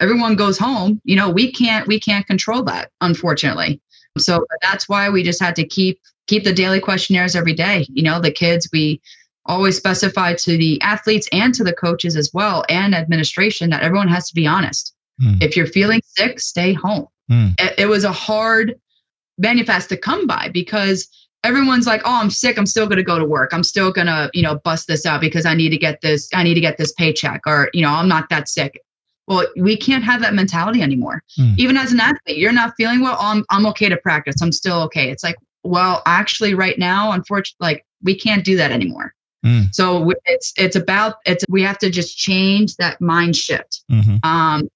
[0.00, 3.80] everyone goes home, you know, we can't we can't control that, unfortunately.
[4.18, 6.00] So that's why we just had to keep
[6.32, 7.86] keep the daily questionnaires every day.
[7.92, 9.02] You know, the kids, we
[9.44, 14.08] always specify to the athletes and to the coaches as well and administration that everyone
[14.08, 14.94] has to be honest.
[15.22, 15.42] Mm.
[15.42, 17.06] If you're feeling sick, stay home.
[17.30, 17.60] Mm.
[17.60, 18.76] It, it was a hard
[19.36, 21.06] manifest to come by because
[21.44, 22.56] everyone's like, "Oh, I'm sick.
[22.56, 23.52] I'm still going to go to work.
[23.52, 26.30] I'm still going to, you know, bust this out because I need to get this.
[26.32, 28.80] I need to get this paycheck, or you know, I'm not that sick."
[29.28, 31.22] Well, we can't have that mentality anymore.
[31.38, 31.56] Mm.
[31.58, 33.16] Even as an athlete, you're not feeling well.
[33.20, 34.36] Oh, I'm I'm okay to practice.
[34.42, 35.10] I'm still okay.
[35.10, 39.14] It's like, well, actually, right now, unfortunately, like we can't do that anymore.
[39.44, 39.74] Mm.
[39.74, 43.82] So it's it's about it's we have to just change that mind shift.
[43.90, 44.16] Mm-hmm.
[44.22, 44.68] Um,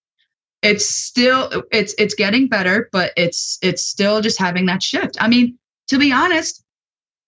[0.63, 5.17] it's still it's it's getting better, but it's it's still just having that shift.
[5.21, 6.65] I mean, to be honest,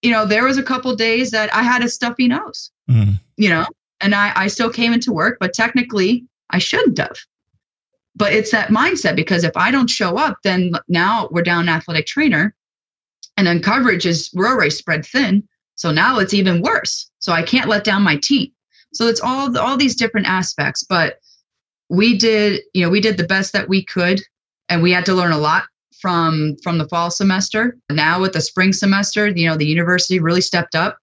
[0.03, 3.15] you know, there was a couple days that I had a stuffy nose, mm.
[3.37, 3.67] you know,
[4.01, 7.19] and I I still came into work, but technically I shouldn't have.
[8.17, 12.07] But it's that mindset because if I don't show up, then now we're down athletic
[12.07, 12.53] trainer
[13.39, 15.49] and then coverage is we're already spread thin.
[15.77, 17.09] So now it's even worse.
[17.21, 18.51] So I can't let down my team.
[18.93, 20.83] So it's all all these different aspects.
[20.83, 21.21] But
[21.89, 24.21] we did, you know, we did the best that we could,
[24.69, 25.65] and we had to learn a lot
[26.01, 27.77] from from the fall semester.
[27.91, 30.99] Now with the spring semester, you know, the university really stepped up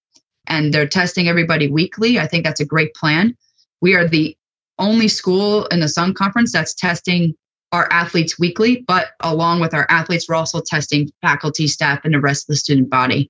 [0.47, 2.19] and they're testing everybody weekly.
[2.19, 3.35] I think that's a great plan.
[3.81, 4.35] We are the
[4.77, 7.33] only school in the Sun Conference that's testing
[7.75, 12.19] our athletes weekly, but along with our athletes, we're also testing faculty, staff, and the
[12.19, 13.29] rest of the student body,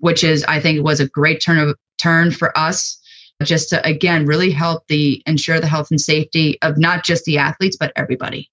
[0.00, 2.98] which is, I think, was a great turn of turn for us
[3.44, 7.38] just to again really help the ensure the health and safety of not just the
[7.38, 8.48] athletes but everybody.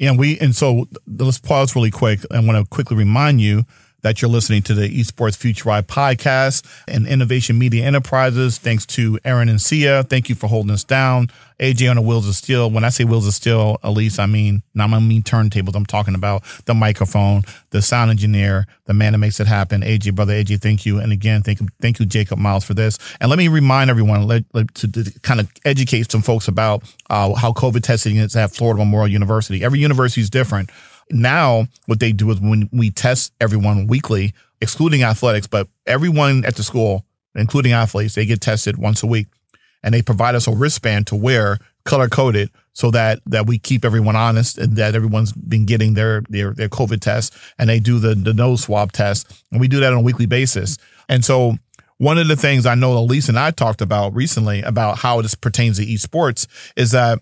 [0.00, 2.20] And we and so let's pause really quick.
[2.30, 3.64] I want to quickly remind you
[4.06, 8.56] that you're listening to the Esports Future Ride podcast and Innovation Media Enterprises.
[8.56, 10.04] Thanks to Aaron and Sia.
[10.04, 11.28] Thank you for holding us down.
[11.58, 12.70] AJ on the wheels of steel.
[12.70, 15.74] When I say wheels of steel, Elise, I mean, not I mean turntables.
[15.74, 19.80] I'm talking about the microphone, the sound engineer, the man that makes it happen.
[19.80, 21.00] AJ, brother AJ, thank you.
[21.00, 23.00] And again, thank you, thank you, Jacob Miles, for this.
[23.20, 26.84] And let me remind everyone let, let, to, to, kind of educate some folks about
[27.10, 29.64] uh, how COVID testing is at Florida Memorial University.
[29.64, 30.70] Every university is different.
[31.10, 36.56] Now, what they do is when we test everyone weekly, excluding athletics, but everyone at
[36.56, 39.28] the school, including athletes, they get tested once a week.
[39.82, 43.84] And they provide us a wristband to wear color coded so that that we keep
[43.84, 47.98] everyone honest and that everyone's been getting their their their COVID test and they do
[47.98, 50.76] the the nose swab test and we do that on a weekly basis.
[51.08, 51.56] And so
[51.98, 55.34] one of the things I know Elise and I talked about recently about how this
[55.34, 57.20] pertains to esports is that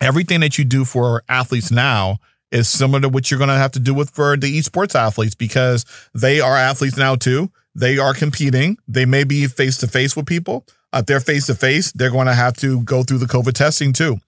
[0.00, 2.18] everything that you do for athletes now
[2.54, 5.34] is similar to what you're going to have to do with for the esports athletes
[5.34, 7.50] because they are athletes now too.
[7.74, 8.78] They are competing.
[8.86, 10.64] They may be face to face with people.
[10.92, 13.92] If they're face to face, they're going to have to go through the COVID testing
[13.92, 14.18] too.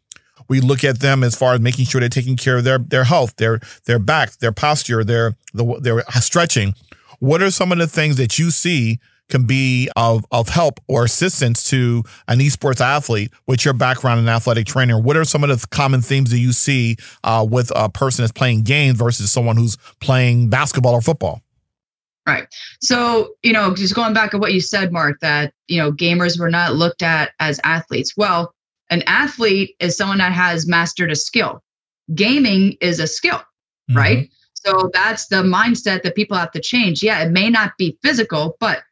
[0.49, 3.05] We look at them as far as making sure they're taking care of their their
[3.05, 6.75] health, their their back, their posture, their the, their stretching.
[7.21, 11.05] What are some of the things that you see can be of, of help or
[11.05, 15.03] assistance to an esports athlete with your background in athletic training?
[15.03, 18.33] What are some of the common themes that you see uh, with a person that's
[18.33, 21.43] playing games versus someone who's playing basketball or football?
[22.27, 22.49] Right.
[22.81, 26.41] So, you know, just going back to what you said, Mark, that, you know, gamers
[26.41, 28.15] were not looked at as athletes.
[28.17, 28.53] Well,
[28.91, 31.63] an athlete is someone that has mastered a skill.
[32.15, 33.39] Gaming is a skill,
[33.91, 33.97] mm-hmm.
[33.97, 34.31] right?
[34.55, 37.03] So that's the mindset that people have to change.
[37.03, 38.83] Yeah, it may not be physical, but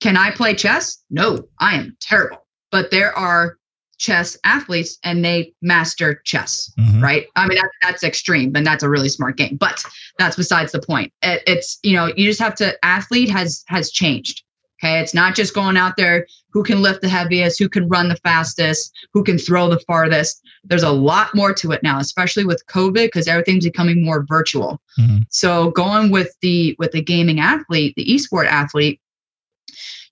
[0.00, 1.02] can I play chess?
[1.10, 2.46] No, I am terrible.
[2.70, 3.56] But there are
[3.98, 7.02] chess athletes and they master chess, mm-hmm.
[7.02, 7.26] right?
[7.34, 9.82] I mean, that, that's extreme and that's a really smart game, but
[10.18, 11.12] that's besides the point.
[11.22, 14.42] It, it's, you know, you just have to, athlete has, has changed.
[14.84, 15.00] Okay.
[15.00, 18.16] It's not just going out there who can lift the heaviest, who can run the
[18.16, 20.42] fastest, who can throw the farthest.
[20.64, 24.82] There's a lot more to it now, especially with COVID, because everything's becoming more virtual.
[25.00, 25.20] Mm-hmm.
[25.30, 29.00] So going with the, with the gaming athlete, the esport athlete,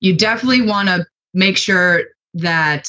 [0.01, 2.03] you definitely want to make sure
[2.35, 2.89] that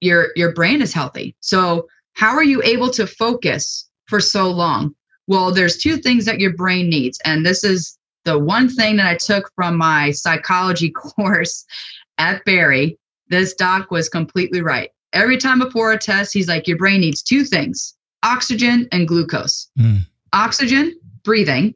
[0.00, 1.36] your your brain is healthy.
[1.40, 4.94] So, how are you able to focus for so long?
[5.26, 9.06] Well, there's two things that your brain needs, and this is the one thing that
[9.06, 11.64] I took from my psychology course
[12.18, 12.98] at Barry.
[13.28, 14.90] This doc was completely right.
[15.12, 19.68] Every time before a test, he's like, Your brain needs two things oxygen and glucose.
[19.78, 20.00] Mm.
[20.32, 21.74] Oxygen, breathing,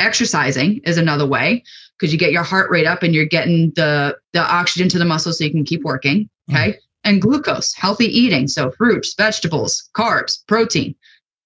[0.00, 1.62] exercising is another way
[2.00, 5.04] because you get your heart rate up and you're getting the the oxygen to the
[5.04, 6.28] muscles so you can keep working.
[6.50, 6.72] Okay.
[6.72, 6.76] Mm.
[7.02, 8.46] And glucose, healthy eating.
[8.46, 10.94] So fruits, vegetables, carbs, protein,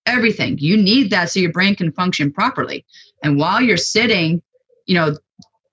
[0.06, 0.58] everything.
[0.58, 2.84] You need that so your brain can function properly.
[3.22, 4.42] And while you're sitting,
[4.86, 5.16] you know,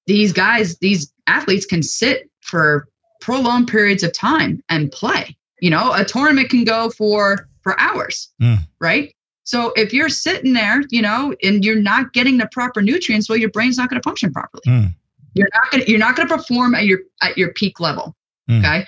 [0.05, 2.87] these guys, these athletes can sit for
[3.21, 5.35] prolonged periods of time and play.
[5.61, 8.59] You know, a tournament can go for for hours, mm.
[8.79, 9.15] right?
[9.43, 13.37] So if you're sitting there, you know, and you're not getting the proper nutrients, well,
[13.37, 14.61] your brain's not going to function properly.
[14.67, 14.93] Mm.
[15.33, 18.15] You're not going to you're not going to perform at your at your peak level.
[18.49, 18.59] Mm.
[18.59, 18.85] Okay,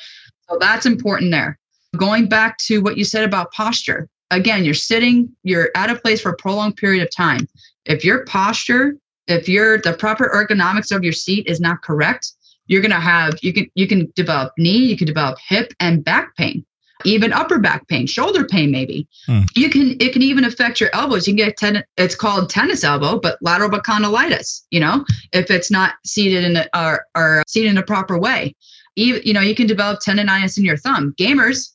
[0.50, 1.58] so that's important there.
[1.96, 6.22] Going back to what you said about posture, again, you're sitting, you're at a place
[6.22, 7.48] for a prolonged period of time.
[7.86, 8.96] If your posture,
[9.28, 12.32] if your the proper ergonomics of your seat is not correct,
[12.68, 16.04] you're going to have you can you can develop knee, you can develop hip and
[16.04, 16.66] back pain
[17.06, 19.08] even upper back pain, shoulder pain, maybe.
[19.26, 19.42] Hmm.
[19.56, 21.28] You can it can even affect your elbows.
[21.28, 24.62] You can get ten, it's called tennis elbow, but lateral epicondylitis.
[24.72, 28.56] You know, if it's not seated in a, or, or seated in a proper way,
[28.96, 31.14] even you know you can develop tendonitis in your thumb.
[31.20, 31.74] Gamers,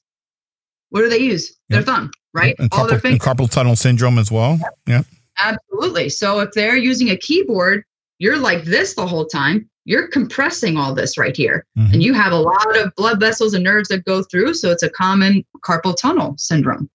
[0.90, 1.56] what do they use?
[1.68, 2.54] Their thumb, right?
[2.58, 3.26] And All carpal, their fingers.
[3.26, 4.58] carpal tunnel syndrome as well.
[4.86, 5.02] Yeah.
[5.38, 6.08] Absolutely.
[6.08, 7.84] So if they're using a keyboard,
[8.18, 11.64] you're like this the whole time you're compressing all this right here.
[11.78, 11.94] Mm-hmm.
[11.94, 14.52] And you have a lot of blood vessels and nerves that go through.
[14.52, 16.90] So it's a common carpal tunnel syndrome.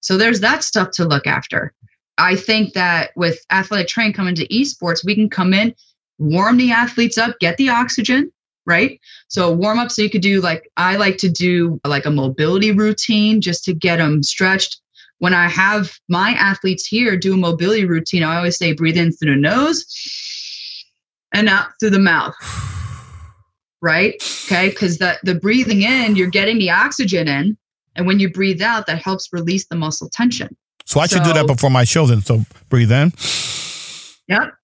[0.00, 1.72] So there's that stuff to look after.
[2.18, 5.76] I think that with athletic training coming to esports, we can come in,
[6.18, 8.32] warm the athletes up, get the oxygen,
[8.66, 9.00] right?
[9.28, 12.72] So warm up so you could do like I like to do like a mobility
[12.72, 14.80] routine just to get them stretched.
[15.18, 19.12] When I have my athletes here do a mobility routine, I always say breathe in
[19.12, 19.86] through the nose
[21.34, 22.34] and out through the mouth.
[23.82, 24.14] Right?
[24.46, 24.70] Okay.
[24.70, 27.58] Because the, the breathing in, you're getting the oxygen in.
[27.96, 30.56] And when you breathe out, that helps release the muscle tension.
[30.86, 32.22] So I should do that before my children.
[32.22, 33.12] So breathe in.
[34.28, 34.54] Yep.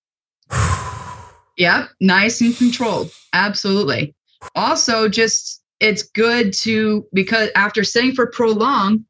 [1.56, 1.88] yep.
[2.00, 3.10] Nice and controlled.
[3.32, 4.14] Absolutely.
[4.54, 9.04] Also, just it's good to because after sitting for prolonged,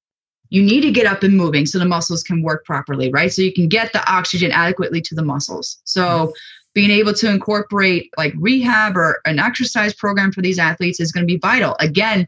[0.51, 3.33] you need to get up and moving so the muscles can work properly, right?
[3.33, 5.81] So you can get the oxygen adequately to the muscles.
[5.85, 6.33] So
[6.75, 11.27] being able to incorporate like rehab or an exercise program for these athletes is going
[11.27, 12.27] to be vital again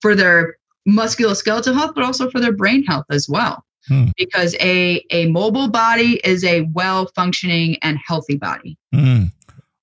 [0.00, 0.56] for their
[0.88, 4.06] musculoskeletal health but also for their brain health as well hmm.
[4.16, 9.24] because a a mobile body is a well functioning and healthy body hmm.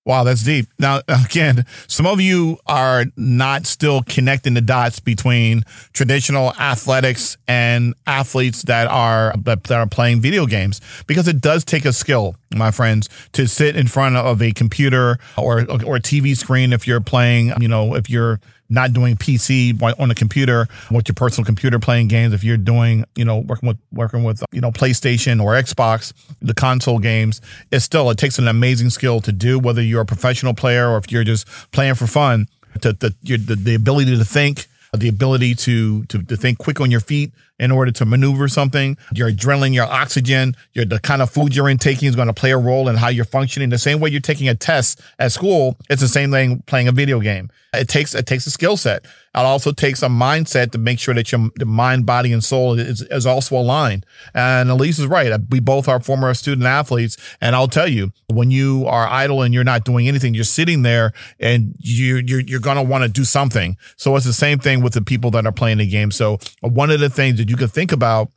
[0.08, 0.68] Wow, that's deep.
[0.80, 7.94] Now, again, some of you are not still connecting the dots between traditional athletics and
[8.08, 12.72] athletes that are that are playing video games because it does take a skill, my
[12.72, 17.02] friends, to sit in front of a computer or or a TV screen if you're
[17.02, 18.40] playing, you know, if you're
[18.70, 22.34] not doing PC on the computer with your personal computer playing games.
[22.34, 26.54] If you're doing, you know, working with working with you know PlayStation or Xbox, the
[26.54, 27.42] console games,
[27.72, 29.60] it's still it takes an amazing skill to do.
[29.60, 32.48] Whether you're a professional player or if you're just playing for fun,
[32.82, 36.90] to, to the, the ability to think the ability to, to to think quick on
[36.90, 38.98] your feet in order to maneuver something.
[39.14, 42.52] Your adrenaline, your oxygen, your the kind of food you're intaking is going to play
[42.52, 43.70] a role in how you're functioning.
[43.70, 46.92] The same way you're taking a test at school, it's the same thing playing a
[46.92, 47.50] video game.
[47.74, 49.06] It takes it takes a skill set.
[49.06, 52.80] It also takes a mindset to make sure that your the mind, body, and soul
[52.80, 54.06] is, is also aligned.
[54.34, 55.32] And Elise is right.
[55.50, 59.54] We both are former student athletes, and I'll tell you, when you are idle and
[59.54, 63.24] you're not doing anything, you're sitting there and you you're you're gonna want to do
[63.24, 63.78] something.
[63.96, 66.10] So it's the same thing with the people that are playing the game.
[66.10, 68.32] So one of the things that you can think about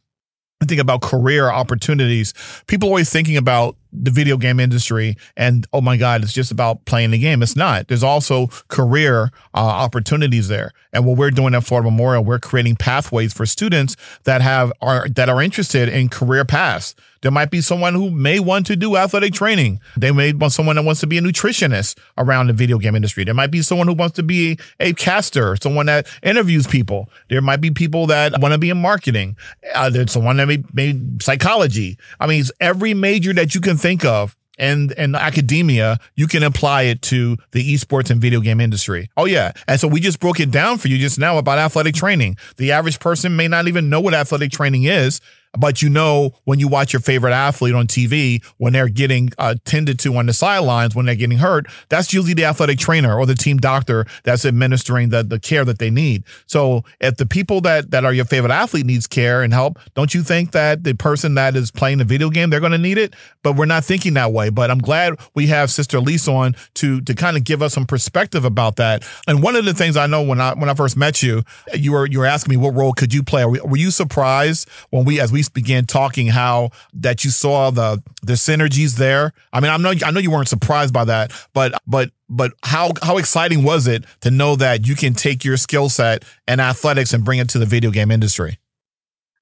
[0.66, 2.34] think about career opportunities.
[2.66, 6.84] People always thinking about the video game industry and oh my god it's just about
[6.84, 11.54] playing the game it's not there's also career uh, opportunities there and what we're doing
[11.54, 16.08] at florida memorial we're creating pathways for students that have are that are interested in
[16.08, 19.80] career paths there might be someone who may want to do athletic training.
[19.96, 23.24] They may want someone that wants to be a nutritionist around the video game industry.
[23.24, 27.10] There might be someone who wants to be a caster, someone that interviews people.
[27.28, 29.36] There might be people that want to be in marketing.
[29.74, 31.98] Uh, there's someone that may, may psychology.
[32.18, 36.42] I mean, it's every major that you can think of and and academia, you can
[36.42, 39.10] apply it to the esports and video game industry.
[39.16, 39.52] Oh yeah.
[39.66, 42.36] And so we just broke it down for you just now about athletic training.
[42.58, 45.20] The average person may not even know what athletic training is
[45.58, 49.56] but you know, when you watch your favorite athlete on TV, when they're getting uh,
[49.64, 53.26] tended to on the sidelines, when they're getting hurt, that's usually the athletic trainer or
[53.26, 56.24] the team doctor that's administering the, the care that they need.
[56.46, 60.14] So if the people that, that are your favorite athlete needs care and help, don't
[60.14, 62.98] you think that the person that is playing the video game, they're going to need
[62.98, 63.14] it?
[63.42, 64.50] But we're not thinking that way.
[64.50, 67.86] But I'm glad we have Sister Lisa on to, to kind of give us some
[67.86, 69.04] perspective about that.
[69.26, 71.42] And one of the things I know when I, when I first met you,
[71.74, 73.44] you were, you were asking me what role could you play?
[73.44, 77.70] Were, were you surprised when we, as we we began talking how that you saw
[77.70, 79.32] the the synergies there.
[79.52, 82.92] I mean, I know I know you weren't surprised by that, but but but how
[83.02, 87.12] how exciting was it to know that you can take your skill set and athletics
[87.12, 88.58] and bring it to the video game industry?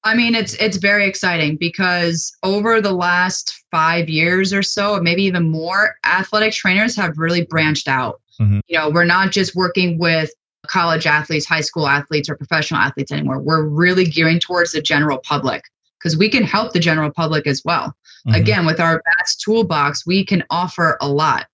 [0.03, 5.23] I mean, it's it's very exciting because over the last five years or so, maybe
[5.23, 8.21] even more, athletic trainers have really branched out.
[8.39, 8.59] Mm-hmm.
[8.67, 10.31] You know, we're not just working with
[10.67, 13.39] college athletes, high school athletes, or professional athletes anymore.
[13.39, 15.63] We're really gearing towards the general public
[15.99, 17.95] because we can help the general public as well.
[18.27, 18.35] Mm-hmm.
[18.35, 21.47] Again, with our vast toolbox, we can offer a lot.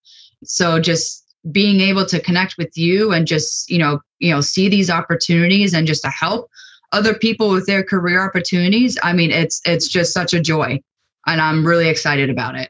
[0.43, 4.69] So just being able to connect with you and just, you know, you know, see
[4.69, 6.49] these opportunities and just to help
[6.91, 10.81] other people with their career opportunities, I mean, it's it's just such a joy.
[11.27, 12.69] And I'm really excited about it.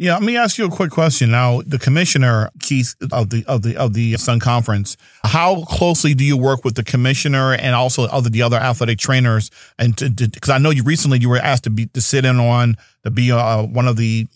[0.00, 1.32] Yeah, let me ask you a quick question.
[1.32, 6.22] Now, the commissioner Keith of the of the of the Sun Conference, how closely do
[6.22, 9.50] you work with the commissioner and also other the other athletic trainers?
[9.76, 12.76] And because I know you recently you were asked to be to sit in on
[13.02, 14.28] to be uh, one of the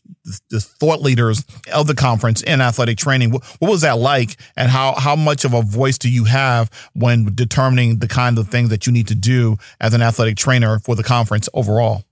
[0.51, 3.31] the thought leaders of the conference in athletic training.
[3.31, 6.71] What, what was that like, and how how much of a voice do you have
[6.95, 10.81] when determining the kind of things that you need to do as an athletic trainer
[10.81, 12.03] for the conference overall?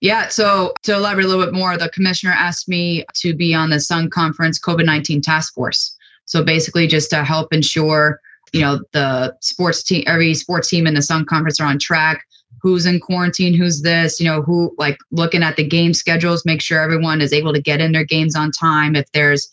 [0.00, 0.28] Yeah.
[0.28, 3.80] So to elaborate a little bit more, the commissioner asked me to be on the
[3.80, 5.96] Sun Conference COVID 19 task force.
[6.26, 8.20] So basically, just to help ensure,
[8.52, 12.24] you know, the sports team, every sports team in the Sun Conference are on track.
[12.62, 13.52] Who's in quarantine?
[13.52, 14.18] Who's this?
[14.20, 17.60] You know, who like looking at the game schedules, make sure everyone is able to
[17.60, 18.96] get in their games on time.
[18.96, 19.48] If there's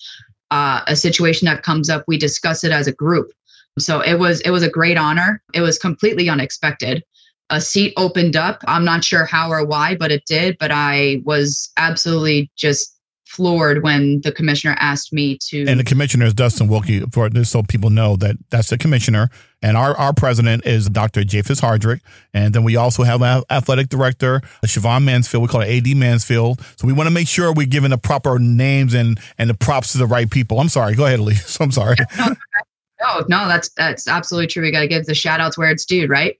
[0.50, 3.32] uh, a situation that comes up, we discuss it as a group.
[3.80, 5.42] So it was it was a great honor.
[5.54, 7.04] It was completely unexpected
[7.52, 8.64] a seat opened up.
[8.68, 10.58] I'm not sure how or why, but it did.
[10.58, 12.98] But I was absolutely just
[13.32, 15.66] floored when the commissioner asked me to.
[15.66, 19.30] And the commissioner is Dustin Wilkie, for this, so people know that that's the commissioner.
[19.62, 21.24] And our, our president is Dr.
[21.24, 22.02] Jaffus Hardrick.
[22.34, 25.44] And then we also have athletic director, Siobhan Mansfield.
[25.44, 26.62] We call it AD Mansfield.
[26.78, 29.92] So we want to make sure we're giving the proper names and, and the props
[29.94, 30.60] to the right people.
[30.60, 30.96] I'm sorry.
[30.96, 31.58] Go ahead, Elise.
[31.62, 31.96] I'm sorry.
[33.02, 34.64] No, no, that's that's absolutely true.
[34.64, 36.38] We got to give the shout outs where it's due, right?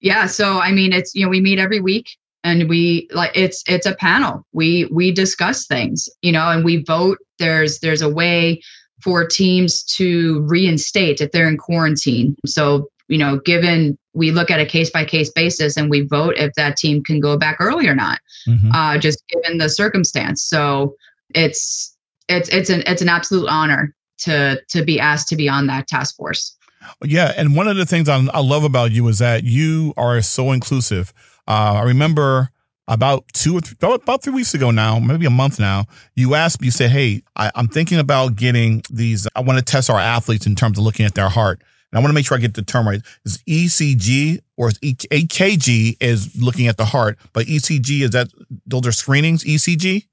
[0.00, 0.26] Yeah.
[0.26, 3.86] So I mean, it's you know we meet every week and we like it's it's
[3.86, 4.46] a panel.
[4.52, 7.18] We we discuss things, you know, and we vote.
[7.38, 8.62] There's there's a way
[9.00, 12.36] for teams to reinstate if they're in quarantine.
[12.46, 16.34] So you know, given we look at a case by case basis and we vote
[16.36, 18.70] if that team can go back early or not, mm-hmm.
[18.72, 20.42] uh, just given the circumstance.
[20.42, 20.94] So
[21.34, 21.96] it's
[22.28, 25.88] it's it's an it's an absolute honor to to be asked to be on that
[25.88, 26.56] task force.
[27.04, 30.20] Yeah, and one of the things I, I love about you is that you are
[30.22, 31.12] so inclusive.
[31.46, 32.50] Uh, I remember
[32.88, 36.60] about two or three, about three weeks ago now, maybe a month now, you asked
[36.60, 39.28] me, you said, Hey, I, am thinking about getting these.
[39.34, 41.62] I want to test our athletes in terms of looking at their heart.
[41.90, 43.00] And I want to make sure I get the term right.
[43.24, 48.28] Is ECG or is EKG is looking at the heart, but ECG is that
[48.66, 50.06] those are screenings, ECG?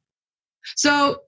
[0.75, 1.21] So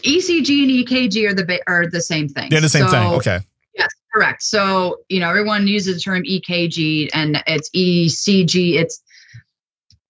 [0.00, 2.50] ECG and EKG are the are the same thing.
[2.50, 3.12] They're the same so, thing.
[3.14, 3.40] Okay.
[3.76, 4.42] Yes, correct.
[4.42, 8.74] So you know everyone uses the term EKG and it's ECG.
[8.74, 9.02] It's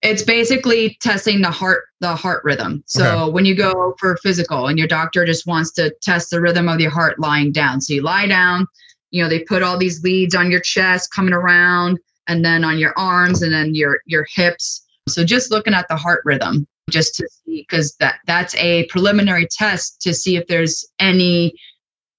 [0.01, 2.83] it's basically testing the heart the heart rhythm.
[2.87, 3.31] So okay.
[3.31, 6.79] when you go for physical and your doctor just wants to test the rhythm of
[6.79, 7.81] your heart lying down.
[7.81, 8.67] So you lie down.
[9.11, 12.79] You know they put all these leads on your chest coming around and then on
[12.79, 14.85] your arms and then your your hips.
[15.07, 19.47] So just looking at the heart rhythm just to see because that that's a preliminary
[19.49, 21.53] test to see if there's any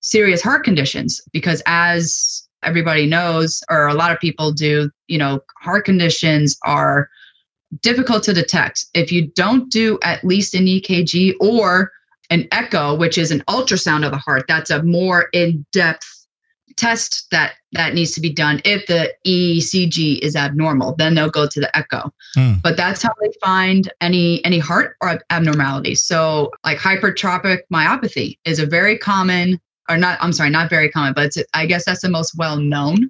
[0.01, 5.41] serious heart conditions because as everybody knows or a lot of people do you know
[5.61, 7.09] heart conditions are
[7.81, 8.87] difficult to detect.
[8.95, 11.91] If you don't do at least an ekg or
[12.31, 16.14] an echo which is an ultrasound of the heart that's a more in-depth
[16.77, 21.47] test that that needs to be done if the ECG is abnormal then they'll go
[21.47, 22.61] to the echo mm.
[22.63, 28.59] but that's how they find any any heart or abnormalities so like hypertrophic myopathy is
[28.59, 32.09] a very common or not I'm sorry not very common but I guess that's the
[32.09, 33.09] most well known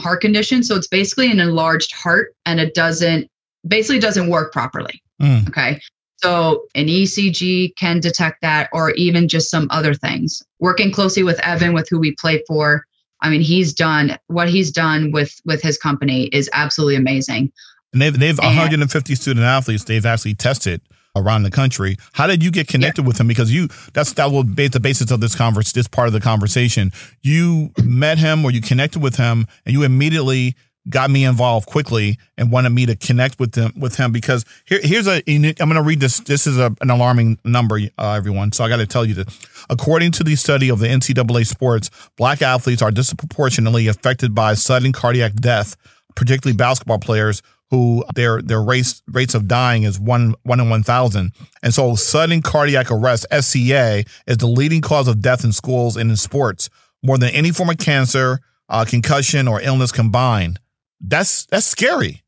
[0.00, 3.30] heart condition so it's basically an enlarged heart and it doesn't
[3.66, 5.46] basically doesn't work properly mm.
[5.48, 5.80] okay
[6.22, 10.40] so an ECG can detect that, or even just some other things.
[10.60, 12.86] Working closely with Evan, with who we play for,
[13.22, 17.52] I mean, he's done what he's done with with his company is absolutely amazing.
[17.92, 20.82] And they've they've and, 150 student athletes they've actually tested
[21.14, 21.96] around the country.
[22.12, 23.08] How did you get connected yeah.
[23.08, 23.28] with him?
[23.28, 26.20] Because you that's that will be the basis of this conference, this part of the
[26.20, 26.90] conversation.
[27.22, 30.56] You met him or you connected with him, and you immediately
[30.88, 34.80] got me involved quickly and wanted me to connect with them with him because here,
[34.82, 38.52] here's a I'm going to read this this is a, an alarming number uh, everyone
[38.52, 39.26] so I got to tell you this
[39.70, 44.92] according to the study of the NCAA sports black athletes are disproportionately affected by sudden
[44.92, 45.76] cardiac death
[46.14, 50.82] particularly basketball players who their their race rates of dying is one one in one
[50.82, 51.32] thousand.
[51.62, 56.10] And so sudden cardiac arrest (SCA) is the leading cause of death in schools and
[56.10, 56.68] in sports,
[57.02, 60.60] more than any form of cancer, uh, concussion, or illness combined.
[61.02, 62.22] That's that's scary.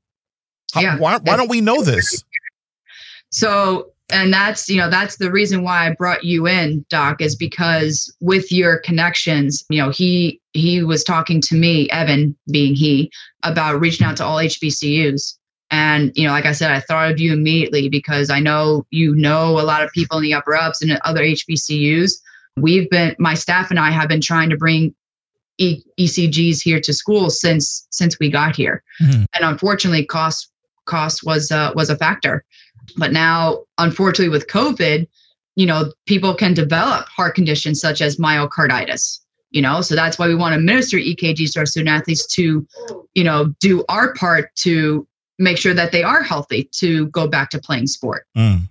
[0.72, 2.24] How, yeah, why why don't we know this?
[3.30, 7.34] So and that's you know that's the reason why i brought you in doc is
[7.34, 13.10] because with your connections you know he he was talking to me evan being he
[13.42, 15.36] about reaching out to all hbcus
[15.70, 19.14] and you know like i said i thought of you immediately because i know you
[19.14, 22.12] know a lot of people in the upper ups and other hbcus
[22.56, 24.94] we've been my staff and i have been trying to bring
[25.58, 29.24] e- ecgs here to school since since we got here mm-hmm.
[29.34, 30.50] and unfortunately cost
[30.86, 32.44] cost was uh, was a factor
[32.96, 35.06] but now, unfortunately, with COVID,
[35.56, 39.20] you know, people can develop heart conditions such as myocarditis.
[39.50, 42.66] You know, so that's why we want to administer EKGs to our student athletes to,
[43.14, 45.06] you know, do our part to
[45.38, 48.26] make sure that they are healthy to go back to playing sport.
[48.36, 48.68] Mm.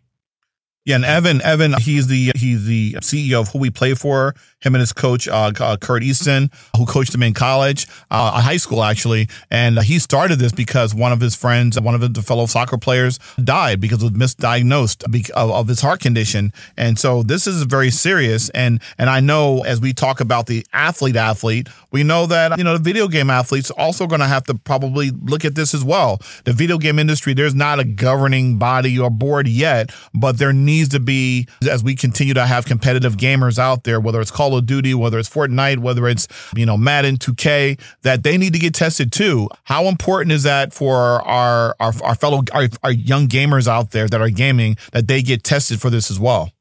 [0.85, 4.35] Yeah, and Evan, Evan, he's the he's the CEO of who we play for.
[4.59, 8.57] Him and his coach, uh, uh, Kurt Easton, who coached him in college, uh, high
[8.57, 12.45] school actually, and he started this because one of his friends, one of his fellow
[12.45, 15.03] soccer players, died because of misdiagnosed
[15.33, 18.49] of, his heart condition, and so this is very serious.
[18.49, 22.63] And and I know as we talk about the athlete athlete, we know that you
[22.65, 25.83] know the video game athletes also going to have to probably look at this as
[25.83, 26.19] well.
[26.43, 30.72] The video game industry, there's not a governing body or board yet, but there needs
[30.73, 34.55] needs to be as we continue to have competitive gamers out there, whether it's Call
[34.57, 38.59] of Duty, whether it's Fortnite, whether it's, you know, Madden 2K, that they need to
[38.59, 39.49] get tested too.
[39.63, 44.07] How important is that for our our, our fellow our, our young gamers out there
[44.07, 46.51] that are gaming that they get tested for this as well?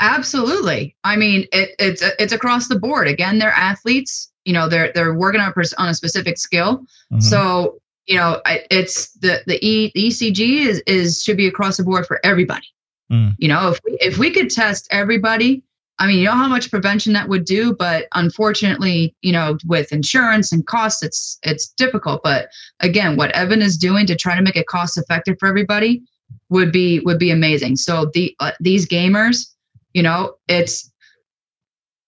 [0.00, 0.96] Absolutely.
[1.04, 3.06] I mean, it, it's it's across the board.
[3.08, 4.30] Again, they're athletes.
[4.44, 6.78] You know, they're they're working on a, on a specific skill.
[7.12, 7.20] Mm-hmm.
[7.20, 11.84] So you know, it's the the, e, the ECG is is should be across the
[11.84, 12.66] board for everybody.
[13.12, 13.34] Mm.
[13.38, 15.62] You know, if we, if we could test everybody,
[15.98, 19.92] I mean, you know how much prevention that would do, but unfortunately, you know, with
[19.92, 22.22] insurance and costs, it's it's difficult.
[22.24, 22.48] But
[22.80, 26.02] again, what Evan is doing to try to make it cost effective for everybody
[26.48, 27.76] would be would be amazing.
[27.76, 29.46] So the uh, these gamers,
[29.92, 30.90] you know, it's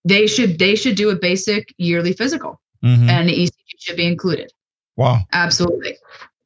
[0.05, 3.09] they should they should do a basic yearly physical, mm-hmm.
[3.09, 4.53] and the ECG should be included.
[4.97, 5.97] Wow, absolutely.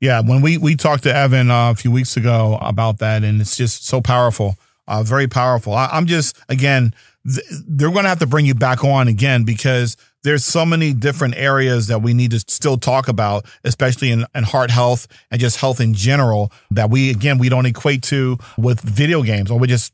[0.01, 3.41] Yeah, when we we talked to Evan uh, a few weeks ago about that, and
[3.41, 4.57] it's just so powerful,
[4.89, 5.75] uh, very powerful.
[5.75, 6.95] I, am just again,
[7.27, 10.93] th- they're going to have to bring you back on again because there's so many
[10.93, 15.41] different areas that we need to still talk about, especially in, in heart health and
[15.41, 16.53] just health in general.
[16.71, 19.93] That we again we don't equate to with video games, or we just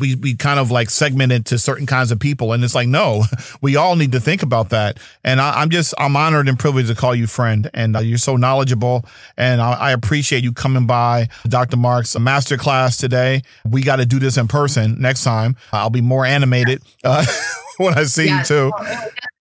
[0.00, 2.88] we we kind of like segment it to certain kinds of people, and it's like
[2.88, 3.24] no,
[3.60, 4.98] we all need to think about that.
[5.22, 8.18] And I, am just I'm honored and privileged to call you friend, and uh, you're
[8.18, 9.04] so knowledgeable,
[9.36, 11.76] and I, I, appreciate you coming by Dr.
[11.76, 13.42] Mark's master class today.
[13.68, 15.56] We got to do this in person next time.
[15.72, 17.24] I'll be more animated uh,
[17.78, 18.50] when I see yes.
[18.50, 18.72] you too.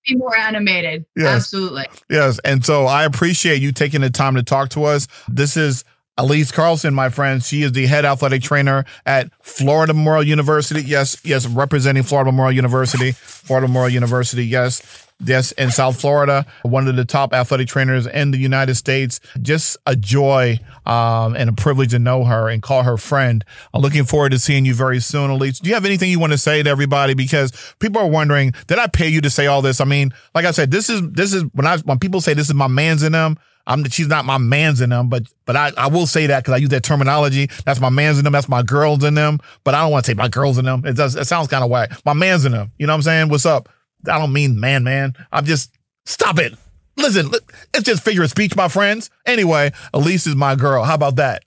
[0.08, 1.06] Be more animated.
[1.16, 1.36] Yes.
[1.36, 1.86] Absolutely.
[2.10, 5.08] Yes, and so I appreciate you taking the time to talk to us.
[5.28, 5.84] This is
[6.20, 10.82] Elise Carlson, my friend, she is the head athletic trainer at Florida Memorial University.
[10.82, 14.46] Yes, yes, representing Florida Memorial University, Florida Memorial University.
[14.46, 19.20] Yes, yes, in South Florida, one of the top athletic trainers in the United States.
[19.42, 23.44] Just a joy um, and a privilege to know her and call her friend.
[23.74, 25.60] I'm looking forward to seeing you very soon, Elise.
[25.60, 27.14] Do you have anything you want to say to everybody?
[27.14, 29.82] Because people are wondering, did I pay you to say all this?
[29.82, 32.48] I mean, like I said, this is this is when I when people say this
[32.48, 33.38] is my man's in them.
[33.68, 36.54] I'm she's not my man's in them, but but I, I will say that because
[36.56, 37.50] I use that terminology.
[37.66, 38.34] That's my man's in them.
[38.34, 39.40] That's my girls in them.
[39.64, 40.84] But I don't want to say my girls in them.
[40.86, 41.16] It does.
[41.16, 41.92] It sounds kind of whack.
[42.04, 42.72] My man's in them.
[42.80, 43.30] You know what I'm saying?
[43.30, 43.70] What's up?
[44.08, 45.16] I don't mean man, man.
[45.32, 45.72] I'm just
[46.06, 46.54] stop it.
[46.98, 47.32] Listen,
[47.74, 49.10] it's just figure of speech, my friends.
[49.26, 50.84] Anyway, Elise is my girl.
[50.84, 51.44] How about that?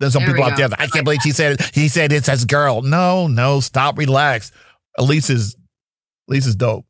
[0.00, 0.68] There's some there people out there.
[0.78, 1.74] I can't believe she said it.
[1.74, 2.82] he said it's as girl.
[2.82, 4.50] No, no, stop, relax.
[4.98, 5.56] Elise is
[6.28, 6.84] Elise is dope.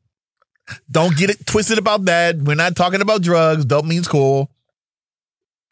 [0.89, 2.37] Don't get it twisted about that.
[2.37, 3.65] We're not talking about drugs.
[3.65, 4.49] Dope means cool.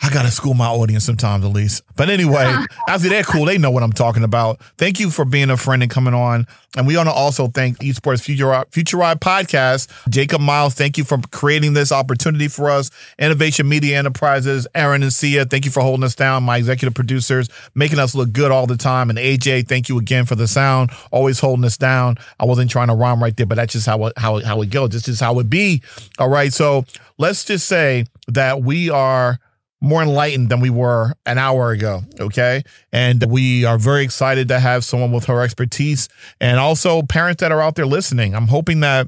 [0.04, 1.84] I gotta school my audience sometimes, at least.
[1.96, 2.56] But anyway,
[2.88, 4.60] after they're cool, they know what I'm talking about.
[4.78, 6.48] Thank you for being a friend and coming on.
[6.76, 9.90] And we want to also thank Esports Future Future Ride Podcast.
[10.10, 12.90] Jacob Miles, thank you for creating this opportunity for us.
[13.20, 16.44] Innovation Media Enterprises, Aaron and Sia, thank you for holding us down.
[16.44, 19.12] My executive producers, making us look good all the time.
[19.12, 22.18] And AJ, thank you again for the sound, always holding us down.
[22.40, 24.72] I wasn't trying to rhyme right there, but that's just how it, how how it
[24.72, 24.90] goes.
[24.90, 25.84] This is how it be.
[26.18, 26.52] All right.
[26.52, 26.86] So
[27.20, 29.40] let's just say that we are
[29.82, 32.04] more enlightened than we were an hour ago.
[32.20, 32.64] Okay.
[32.94, 36.08] And we are very excited to have someone with her expertise
[36.40, 38.36] and also parents that are out there listening.
[38.36, 39.08] I'm hoping that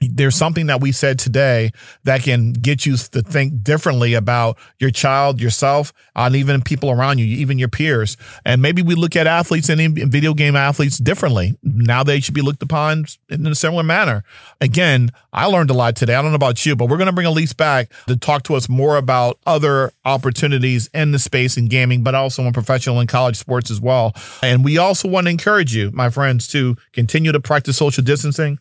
[0.00, 1.72] there's something that we said today
[2.04, 7.18] that can get you to think differently about your child, yourself, and even people around
[7.18, 8.16] you, even your peers.
[8.44, 11.58] And maybe we look at athletes and video game athletes differently.
[11.62, 14.24] Now they should be looked upon in a similar manner.
[14.60, 16.14] Again, I learned a lot today.
[16.14, 18.54] I don't know about you, but we're going to bring Elise back to talk to
[18.54, 23.08] us more about other opportunities in the space in gaming, but also in professional and
[23.08, 24.14] college sports as well.
[24.42, 28.58] And we also want to encourage you, my friends, to continue to practice social distancing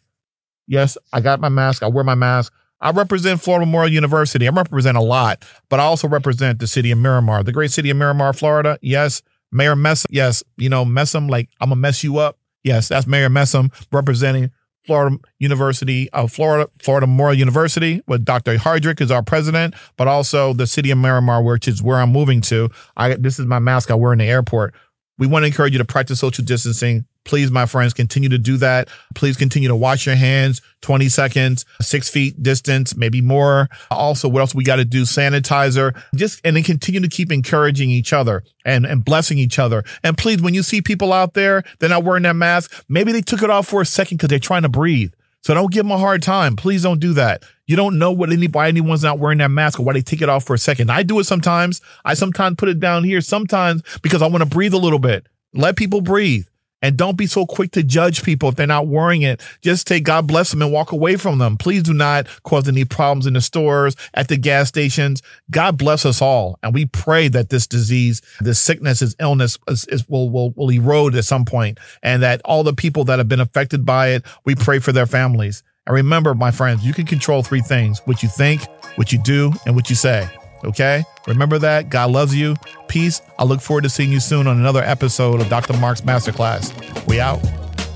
[0.70, 1.82] Yes, I got my mask.
[1.82, 2.54] I wear my mask.
[2.80, 4.48] I represent Florida Memorial University.
[4.48, 7.90] I represent a lot, but I also represent the city of Miramar, the great city
[7.90, 8.78] of Miramar, Florida.
[8.82, 10.06] Yes, Mayor Messam.
[10.12, 11.30] Yes, you know Messam.
[11.30, 12.38] Like I'm gonna mess you up.
[12.64, 14.52] Yes, that's Mayor Messam representing
[14.86, 18.56] Florida University of uh, Florida, Florida Memorial University, with Dr.
[18.58, 22.42] Hardrick is our president, but also the city of Miramar, which is where I'm moving
[22.42, 22.70] to.
[22.96, 24.74] I this is my mask I wear in the airport.
[25.20, 27.06] We want to encourage you to practice social distancing.
[27.26, 28.88] Please, my friends, continue to do that.
[29.14, 33.68] Please continue to wash your hands 20 seconds, six feet distance, maybe more.
[33.92, 35.04] Also, what else we got to do?
[35.04, 36.02] Sanitizer.
[36.16, 39.84] Just, and then continue to keep encouraging each other and, and blessing each other.
[40.04, 43.22] And please, when you see people out there, they're not wearing that mask, maybe they
[43.22, 45.12] took it off for a second because they're trying to breathe.
[45.42, 46.56] So don't give them a hard time.
[46.56, 47.44] Please don't do that.
[47.66, 50.30] You don't know what any anyone's not wearing that mask or why they take it
[50.30, 50.92] off for a second.
[50.92, 51.82] I do it sometimes.
[52.04, 55.28] I sometimes put it down here sometimes because I want to breathe a little bit.
[55.54, 56.46] Let people breathe.
[56.82, 59.42] And don't be so quick to judge people if they're not wearing it.
[59.62, 61.58] Just take God bless them and walk away from them.
[61.58, 65.22] Please do not cause any problems in the stores, at the gas stations.
[65.52, 66.58] God bless us all.
[66.64, 70.72] And we pray that this disease, this sickness, this illness is, is, will, will, will
[70.72, 74.24] erode at some point and that all the people that have been affected by it,
[74.46, 75.64] we pray for their families.
[75.86, 78.62] And remember, my friends, you can control three things what you think,
[78.96, 80.30] what you do, and what you say.
[80.64, 81.04] Okay?
[81.28, 81.90] Remember that.
[81.90, 82.56] God loves you.
[82.88, 83.22] Peace.
[83.38, 85.74] I look forward to seeing you soon on another episode of Dr.
[85.78, 87.08] Mark's Masterclass.
[87.08, 87.38] We out.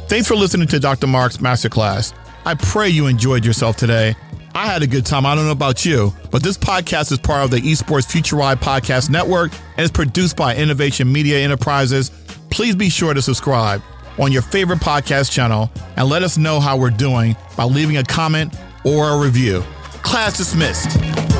[0.07, 1.07] Thanks for listening to Dr.
[1.07, 2.13] Mark's Masterclass.
[2.45, 4.15] I pray you enjoyed yourself today.
[4.55, 5.25] I had a good time.
[5.25, 8.59] I don't know about you, but this podcast is part of the Esports Future Ride
[8.59, 12.11] Podcast Network and is produced by Innovation Media Enterprises.
[12.51, 13.81] Please be sure to subscribe
[14.19, 18.03] on your favorite podcast channel and let us know how we're doing by leaving a
[18.03, 18.55] comment
[18.85, 19.63] or a review.
[20.03, 21.32] Class dismissed.